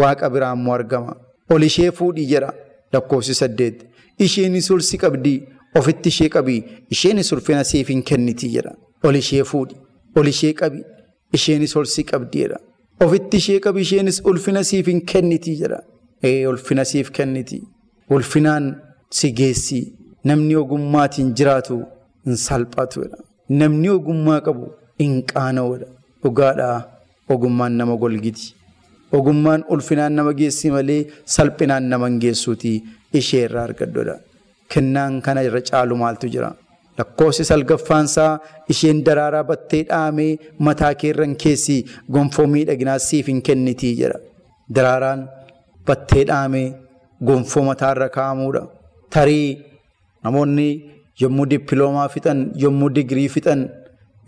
Waaqa 0.01 0.29
biraa 0.33 0.53
immoo 0.57 0.73
argama. 0.73 1.13
Ol 1.53 1.63
ishee 1.67 1.89
fuudhii 1.97 2.27
jedha 2.29 2.51
lakkoofsi 2.93 3.33
saddeet. 3.39 3.81
Isheenis 4.25 4.69
ol 4.75 4.79
si 4.89 4.97
qabdii 5.01 5.39
ofitti 5.79 6.09
ishee 6.13 6.29
qabii 6.35 6.61
isheenis 6.95 7.31
ulfina 7.35 7.63
siif 7.71 7.89
hin 7.93 8.03
kennitii 8.11 8.49
jedha. 8.53 8.71
Ol 9.03 9.15
ishee 9.21 9.43
fuudhi 9.49 9.75
ol 10.21 10.27
ishee 10.33 10.53
qabi 10.61 10.79
isheenis 11.39 11.75
ol 11.81 11.85
si 11.95 12.03
qabdii 12.11 12.43
jedha. 12.45 12.59
Ofitti 13.07 13.37
ishee 13.43 13.59
qabi 13.65 13.81
isheenis 13.87 14.21
ulfina 14.31 14.63
siif 14.71 14.87
hin 14.93 15.01
kennitii 15.13 15.57
jedha. 15.63 15.81
Ulfina 16.23 16.83
siif 16.85 17.11
kenniti. 17.11 17.61
Ulfinaan 18.09 18.75
si 19.09 19.31
geessi. 19.31 19.93
Namni 20.23 20.55
ogummaatiin 20.55 21.33
jiraatu 21.35 21.83
hin 22.25 22.35
salphatuudha. 22.37 23.17
Namni 23.49 23.89
ogummaa 23.89 24.41
qabu 24.41 24.71
hin 24.99 25.21
qaana'uudha. 25.31 25.87
Dhugaadhaa 26.23 26.77
ogummaan 27.29 27.73
nama 27.77 27.95
golgiti. 27.97 28.53
Ogummaan 29.11 29.63
ulfinaan 29.69 30.13
nama 30.15 30.33
geessi 30.33 30.71
malee 30.71 31.05
salphinaan 31.25 31.83
nama 31.89 32.07
hin 32.09 32.19
geessuuti 32.23 32.71
ishee 33.13 33.43
irraa 33.47 33.63
argaddoodha. 33.69 34.15
Kennaan 34.73 35.21
kana 35.21 35.41
irra 35.47 35.61
caalu 35.69 35.95
maaltu 36.01 36.27
jira? 36.33 36.49
Lakkoofsi 36.97 37.43
salgaffaansaa 37.45 38.39
isheen 38.73 39.03
daraaraa 39.05 39.43
battee 39.43 39.83
dhaamee 39.89 40.31
mataa 40.67 40.93
keerran 41.01 41.35
keessi 41.43 41.77
gonfoo 42.11 42.47
miidhaginaa 42.53 42.99
siif 43.07 43.27
hin 43.27 43.41
kennitii 43.41 43.95
jedha. 44.01 44.19
Daraaraan 44.75 45.27
battee 45.87 46.23
dhaamee 46.29 46.67
gonfoo 47.27 47.63
mataarra 47.69 48.07
kaa'amuudha. 48.17 48.61
Tarii 49.13 49.49
namoonni 50.23 50.67
yommuu 51.21 51.45
dippiloomaa 51.51 52.07
fixan, 52.13 52.39
yommuu 52.63 52.89
digirii 52.95 53.29
fixan, 53.35 53.61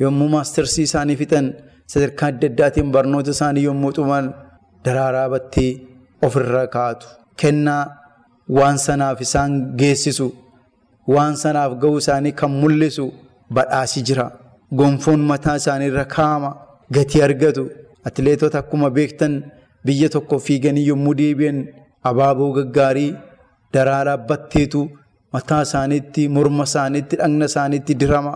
yommuu 0.03 0.29
maastersii 0.35 0.83
isaanii 0.89 1.15
fixan, 1.21 1.47
sadarkaa 1.91 2.27
adda 2.33 2.47
addaatiin 2.51 2.91
barnoota 2.95 3.31
isaanii 3.37 3.63
yommuu 3.69 3.91
xuman 3.97 4.25
daraaraa 4.85 5.29
battee 5.33 5.71
ofirra 6.25 6.63
kaa'atu. 6.75 7.07
Kennaa 7.41 7.83
waan 8.57 8.77
sanaaf 8.85 9.21
isaan 9.25 9.51
geessisu, 9.79 10.27
waan 11.15 11.35
sanaaf 11.43 11.71
ga'uu 11.81 11.97
isaanii 12.03 12.31
kan 12.39 12.51
mul'isu 12.61 13.05
badhaasi 13.55 14.01
jira. 14.07 14.25
Gonfoon 14.79 15.19
mataa 15.31 15.55
isaanii 15.61 15.87
irra 15.91 16.05
kaa'ama. 16.15 16.49
Gatii 16.95 17.21
argatu. 17.27 17.63
Atileetota 18.07 18.59
akkuma 18.59 18.89
beektan 18.97 19.33
biyya 19.87 20.09
tokko 20.15 20.39
fiiganii 20.45 20.87
yommuu 20.91 21.13
deebi'an 21.21 21.59
abaaboo 22.09 22.51
gaggaarii 22.57 23.11
daraaraa 23.73 24.17
batteetu 24.29 24.81
mataa 25.33 25.61
isaaniitti, 25.67 26.29
morma 26.35 26.63
isaaniitti, 26.69 27.15
dhagna 27.21 27.45
isaaniitti 27.51 27.93
dirama. 28.01 28.33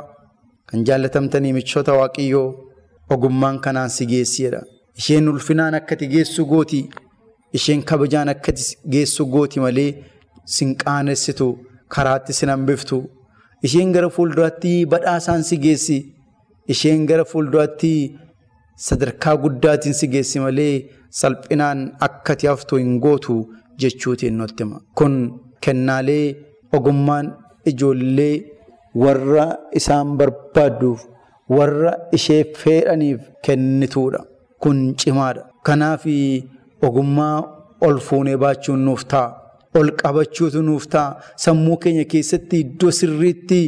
Kan 0.68 0.84
jaallatamtanii 0.88 1.54
michoota 1.58 1.94
waaqayyoo 2.00 2.48
ogummaan 3.14 3.58
kanaan 3.66 3.90
si 3.96 4.06
geessiidha. 4.12 4.62
Isheen 5.00 5.28
ulfinaan 5.32 5.74
akkati 5.80 6.08
geessu 6.14 6.46
gooti. 6.52 6.82
Isheen 7.58 7.82
kabajaan 7.90 8.30
akkati 8.34 8.64
geessu 8.94 9.26
gooti 9.34 9.60
malee 9.66 9.90
sin 10.56 10.76
qaanessitu 10.84 11.48
karaatti 11.96 12.34
sin 12.40 12.50
hambiftu. 12.54 12.98
Isheen 13.68 13.92
gara 13.96 14.10
fuulduraatti 14.16 14.72
badhaasaan 14.94 15.44
si 15.50 15.58
geessi. 15.66 15.98
Isheen 16.74 17.06
gara 17.10 17.26
fuulduraatti 17.32 17.92
sadarkaa 18.88 19.36
guddaatiin 19.44 19.94
si 20.00 20.08
geessi 20.14 20.40
malee 20.46 20.76
salphinaan 21.19 21.80
akkati 22.08 22.47
haftu 22.47 22.76
hin 22.82 23.00
gootu 23.04 23.36
jechuutiin 23.82 24.38
nutti 24.38 24.63
hima. 24.63 24.82
Kun 24.97 25.15
kennaalee 25.62 26.26
ogummaan 26.78 27.28
ijoollee 27.65 28.36
warra 29.04 29.45
isaan 29.80 30.17
barbaadduuf 30.17 31.02
warra 31.58 31.93
ishee 32.17 32.43
fedhaniif 32.63 33.21
kennituudha. 33.45 34.21
Kun 34.62 34.95
cimaadha. 34.95 35.43
Kanaaf 35.63 36.06
ogummaa 36.88 37.36
ol 37.88 37.97
fuunee 38.08 38.38
baachuun 38.38 38.86
nuuf 38.86 39.06
ta'a. 39.12 39.30
Ol 39.80 39.89
qabachuutu 40.02 40.62
nuuf 40.62 40.88
ta'a. 40.93 41.15
Sammuu 41.36 41.78
keenya 41.78 42.06
keessatti 42.13 42.60
iddoo 42.63 42.91
sirriitti 43.00 43.60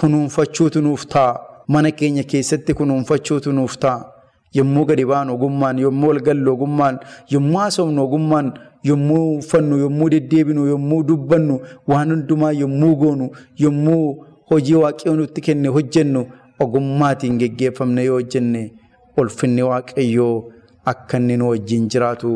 kunuunfachuutu 0.00 0.80
nuuf 0.82 1.06
ta'a. 1.14 1.40
Mana 1.68 1.90
keenya 1.90 2.24
keessatti 2.32 2.74
kunuunfachuutu 2.74 3.52
nuuf 3.52 3.76
ta'a. 3.84 4.11
Yommuu 4.54 4.84
gadi 4.84 5.04
baanu 5.04 5.34
ogummaan, 5.34 5.78
yommuu 5.78 6.08
ol 6.10 6.20
gallu 6.20 6.52
ogummaan, 6.52 6.98
yommuu 7.32 7.58
haasofnu 7.58 8.02
ogummaan, 8.02 8.52
yommuu 8.84 9.38
uffannu, 9.38 9.78
yommuu 9.84 10.08
deddeebinu, 10.14 10.66
yommuu 10.72 11.02
dubbannu, 11.08 11.60
waan 11.88 12.10
hundumaa 12.10 12.52
yommuu 12.52 12.96
goonu, 12.96 13.30
yommuu 13.58 14.24
hojii 14.50 14.74
waaqayyoon 14.82 15.18
nutti 15.20 15.40
kenne 15.46 15.68
hojjennu 15.76 16.26
ogummaatiin 16.60 17.38
geggeeffamne 17.40 18.04
yoo 18.04 18.16
hojjenne 18.20 18.62
ulfinni 19.16 19.62
waaqayyoo 19.68 20.34
akka 20.92 21.16
inni 21.18 21.36
nu 21.36 21.48
wajjin 21.52 21.88
jiraatu 21.94 22.30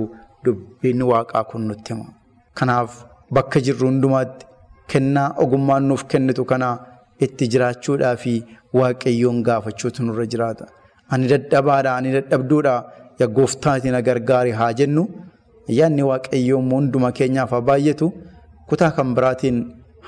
dubbiin 0.44 1.02
waaqaa 1.10 1.44
kun 1.50 1.66
nutti 1.68 1.92
hima. 1.94 2.06
Kanaaf 2.54 3.04
bakka 3.30 3.60
jirru 3.60 3.86
hundumaatti 3.88 4.46
kennaa 4.92 5.28
ogummaan 5.44 5.82
nuuf 5.88 6.04
kennitu 6.14 6.44
kana 6.44 6.68
itti 7.20 7.48
jiraachuudhaa 7.52 8.16
fi 8.16 8.34
waaqayyoon 8.80 9.42
gaafachuutu 9.42 10.02
nurra 10.06 10.26
jiraata. 10.26 10.66
Ani 11.12 11.26
dadhabaadha, 11.32 11.96
ani 11.96 12.12
dadhabduudha, 12.16 12.74
gooftaatiin 13.36 13.92
na 13.92 14.02
gargaari 14.02 14.52
haa 14.60 14.72
jennu. 14.80 15.04
Ayyaanni 15.70 16.02
waaqayyoo 16.10 16.62
hunduma 16.70 17.12
keenyaaf 17.18 17.50
haa 17.50 17.60
baay'atu. 17.70 18.12
Kutaa 18.68 18.90
kan 18.96 19.14
biraatiin 19.16 19.58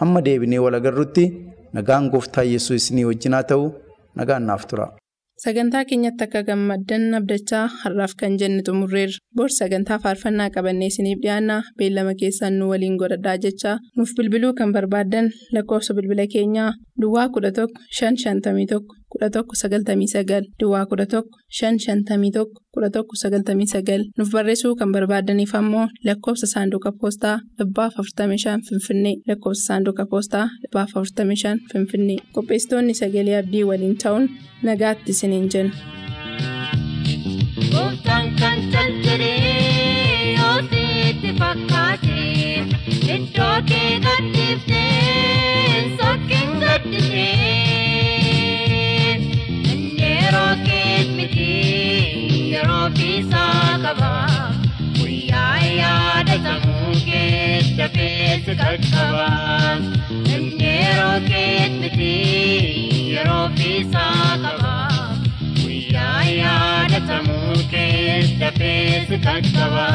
hamma 0.00 0.20
deebinee 0.26 0.58
wal 0.64 0.74
agarrutti 0.80 1.24
nagaan 1.72 2.11
gooftaa 2.11 2.44
yesuus 2.52 2.90
ni 2.92 3.04
wajjin 3.04 3.32
haa 3.38 3.42
ta'u 3.52 3.68
nagaan 4.16 4.46
naaf 4.50 4.66
tura. 4.70 4.88
Sagantaa 5.44 5.84
keenyatti 5.88 6.24
akka 6.24 6.42
gammaddan 6.48 7.14
abdachaa 7.18 7.66
har'aaf 7.82 8.14
kan 8.20 8.38
jenne 8.40 8.62
xumurreerra. 8.66 9.20
Bor 9.37 9.48
sagantaa 9.58 9.98
faarfannaa 10.04 10.50
qabannee 10.56 10.88
isiniif 10.92 11.20
dhiyaanna 11.24 11.62
beellama 11.78 12.14
keessaan 12.20 12.58
nu 12.58 12.70
waliin 12.72 12.96
godhadhaa 13.02 13.37
jechaa 13.44 13.76
nuuf 13.96 14.11
bilbiluu 14.18 14.52
kan 14.61 14.72
barbaaddan 14.76 15.30
lakkoofsa 15.54 15.94
bilbila 15.94 16.26
keenyaa 16.34 16.72
Duwwaa 17.00 17.28
11 17.28 17.68
551 18.00 18.97
11 19.14 19.42
99 19.42 20.42
Duwwaa 20.60 20.84
11 20.90 21.22
551 21.60 22.46
11 22.76 23.02
99 23.12 24.04
nuuf 24.18 24.30
barreessuu 24.32 24.74
kan 24.80 24.92
barbaadaniif 24.92 25.54
ammoo 25.60 25.86
lakkoofsa 26.06 26.46
saanduqa 26.54 26.92
poostaa 27.00 27.36
45 27.58 28.58
Finfinnee 28.68 29.14
lakkoofsa 29.28 29.64
saanduqa 29.68 30.06
poostaa 30.10 30.46
45 30.74 31.56
Finfinnee. 31.72 32.18
Qopheessitoonni 32.34 32.94
sagalee 33.00 33.36
abdii 33.40 33.64
waliin 33.70 33.96
ta'uun 34.02 34.28
nagaatti 34.62 35.10
isiniin 35.16 35.48
jenna. 35.52 35.72
Iddoo 43.14 43.56
kee 43.68 43.92
gadhiiftee 44.04 45.82
sokkiin 45.98 46.52
gaddisee 46.62 47.47
yeroo 52.58 52.86
fiisaa 52.98 53.78
qaba 53.84 54.10
guyyaa 54.98 55.58
yaadatamuu 55.80 56.92
kees 57.08 57.66
dafee 57.80 58.30
si 58.46 58.54
qaqqaba 58.62 59.26
inni 60.36 60.72
yeroo 60.84 61.18
kees 61.28 61.72
miti 61.82 62.12
yeroo 63.14 63.44
fiisaa 63.58 64.38
qaba. 64.44 64.74
Guyyaa 65.60 66.22
yaadatamuu 66.40 67.58
kees 67.74 68.28
dafee 68.42 69.04
si 69.08 69.16
qaqqaba. 69.26 69.86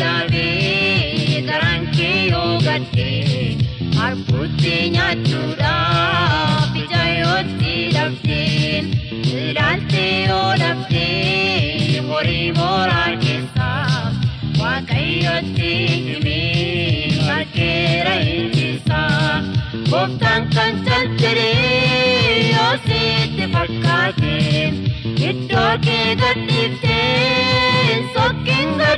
Jaalallee 0.00 1.42
garaan 1.48 1.86
kee 1.96 2.18
yoo 2.30 2.52
gaddee 2.66 3.56
harkutti 3.98 4.74
nyaachuudhaaf 4.96 6.76
ija 6.82 7.04
yootti 7.20 7.74
dhabdeen 7.96 8.84
ilaaltee 9.42 10.12
yoo 10.30 10.50
dhabdee 10.62 12.02
horii 12.10 12.48
mooraa 12.58 13.10
keessaa 13.24 14.12
waaqayyotti 14.60 15.72
himee 16.06 17.10
margeera 17.26 18.14
hinjisaa 18.28 19.42
gooftaan 19.90 20.48
kan 20.56 20.82
caljalee 20.88 22.52
yoo 22.54 22.72
sitti 22.86 23.50
fakkaate 23.56 24.36
iddoo 25.30 25.70
kee 25.86 26.08
gadhiiftee 26.22 27.96
sokkiin 28.14 28.70
gaddisee 28.80 28.97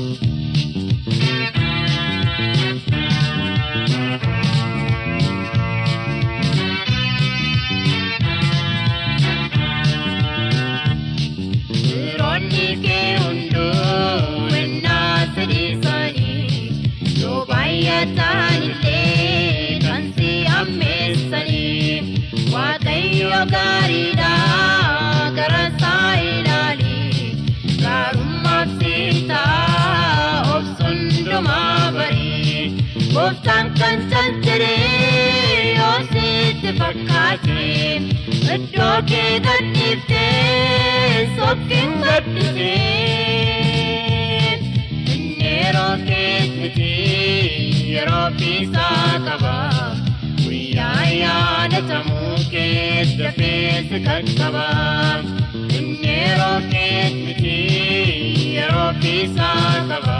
iddoo 39.01 39.09
kee 39.09 39.39
gadhiiftee 39.39 41.29
sokkiin 41.37 41.93
gaddisee 42.05 42.81
yeroo 45.43 45.97
kees 46.07 46.49
miti 46.59 46.91
yeroo 47.93 48.31
fiisaa 48.39 49.19
qaba 49.25 49.55
guyyaa 50.43 51.05
yaadatamuu 51.21 52.35
kees 52.51 53.17
dafees 53.19 53.89
qaqqaba 54.07 54.67
inni 55.77 56.07
yeroo 56.07 56.61
kees 56.71 57.13
miti 57.25 57.57
yeroo 58.55 58.93
fiisaa 59.01 59.75
qaba 59.89 60.19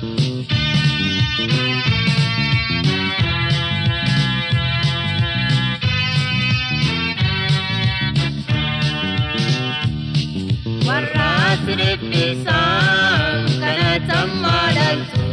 siribbiisaan 11.77 13.45
kanatan 13.61 14.31
maalaaltu 14.43 15.25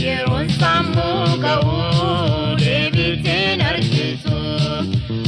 yeroon 0.00 0.48
sammuu 0.60 1.38
ga'uu 1.44 2.56
deebiteen 2.62 3.60
argitu 3.68 4.36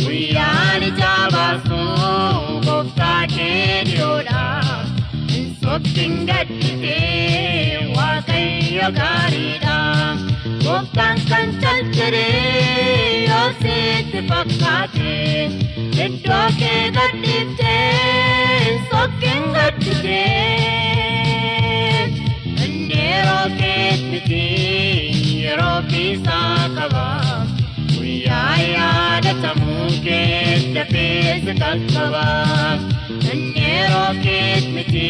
guyyaan 0.04 0.82
ijaa 0.88 1.24
baasu 1.34 1.80
gooftaa 2.66 3.22
kee 3.34 3.84
dhiyoodha 3.90 4.44
hin 5.32 5.48
sokkin 5.62 6.14
gadditee 6.30 7.88
waaqayyo 7.96 8.88
gaariidha 9.00 9.78
gooftaan 10.68 11.18
kan 11.28 11.48
calciree 11.62 13.24
yoo 13.28 13.48
sitti 13.60 14.20
fakkaate 14.28 15.14
iddoo 16.06 16.46
kee 16.60 16.82
gadhiiftee 16.96 18.80
sokkin 18.90 19.42
gadditee 19.56 20.66
inni 22.64 23.00
yeroo 23.00 23.46
kees 23.60 24.00
miti 24.10 24.42
yeroo 25.44 25.78
fiisaa 25.90 26.68
qaba 26.76 27.06
guyyaa 27.94 28.56
yaadatamuu 28.74 29.88
kees 30.06 30.62
dafees 30.76 31.44
qaqqaba 31.62 32.26
inni 33.32 33.64
yeroo 33.72 34.12
kees 34.26 34.64
miti 34.76 35.08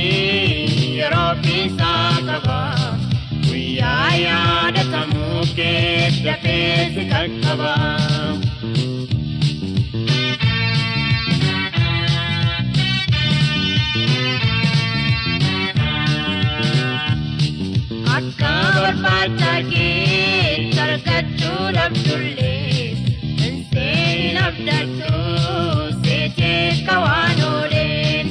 yeroo 1.00 1.32
fiisaa 1.44 2.12
qaba 2.30 2.60
guyyaa 3.48 4.10
yaadatamuu 4.26 4.77
kees 5.56 6.22
dafees 6.24 6.94
qaqqaba. 7.10 7.74
Akka 18.16 18.52
barbaacha 18.76 19.52
kee 19.70 20.70
argachuu 20.84 21.64
dhabdullee 21.76 22.96
Inseen 23.48 24.36
abdattu 24.46 25.12
seetee 26.02 26.84
kawaan 26.88 27.42
ooleen 27.50 28.26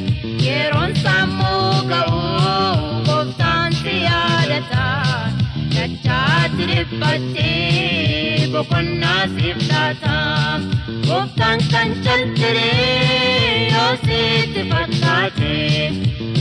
Yeroon 0.47 0.95
sammuu 1.03 1.71
ga'uu 1.91 3.03
gooftaan 3.09 3.71
si 3.81 3.95
yaadata 4.07 4.85
Dhiphattee 6.57 8.47
boqonnaa 8.53 9.23
siif 9.35 9.57
laata 9.69 10.15
Gooftaan 11.07 11.59
kan 11.71 11.89
calciree 12.03 13.69
yoo 13.73 13.91
sitti 14.05 14.61
fakkaate 14.71 15.53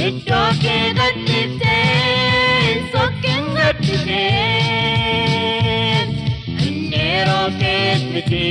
Iddoo 0.06 0.48
kee 0.62 0.86
gadhiiftee 0.98 2.88
sokkin 2.92 3.44
gadditee 3.58 4.32
Inni 6.66 7.02
yeroo 7.04 7.48
kees 7.60 8.02
miti 8.14 8.44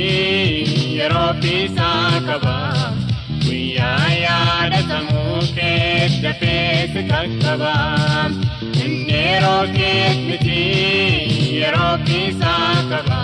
yeroo 0.98 1.30
fiisaa 1.42 2.20
qaba 2.28 2.56
Guyyaa 3.44 4.08
yaadatamuu 4.24 5.42
kees 5.58 6.12
dafees 6.22 6.94
qaqqaba 7.12 7.74
Inni 8.84 9.12
yeroo 9.12 9.64
kees 9.78 10.16
miti 10.28 10.62
yeroo 11.58 11.94
fiisaa 12.06 12.74
qaba 12.90 13.20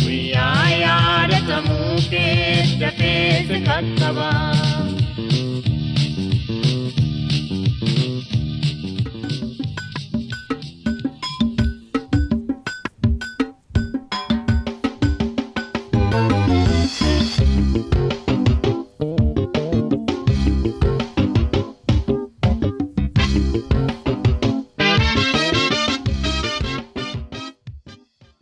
Guyyaa 0.00 0.64
yaadatamuu 0.82 1.96
kees 2.12 2.70
dafees 2.82 3.48
qaqqaba 3.68 4.28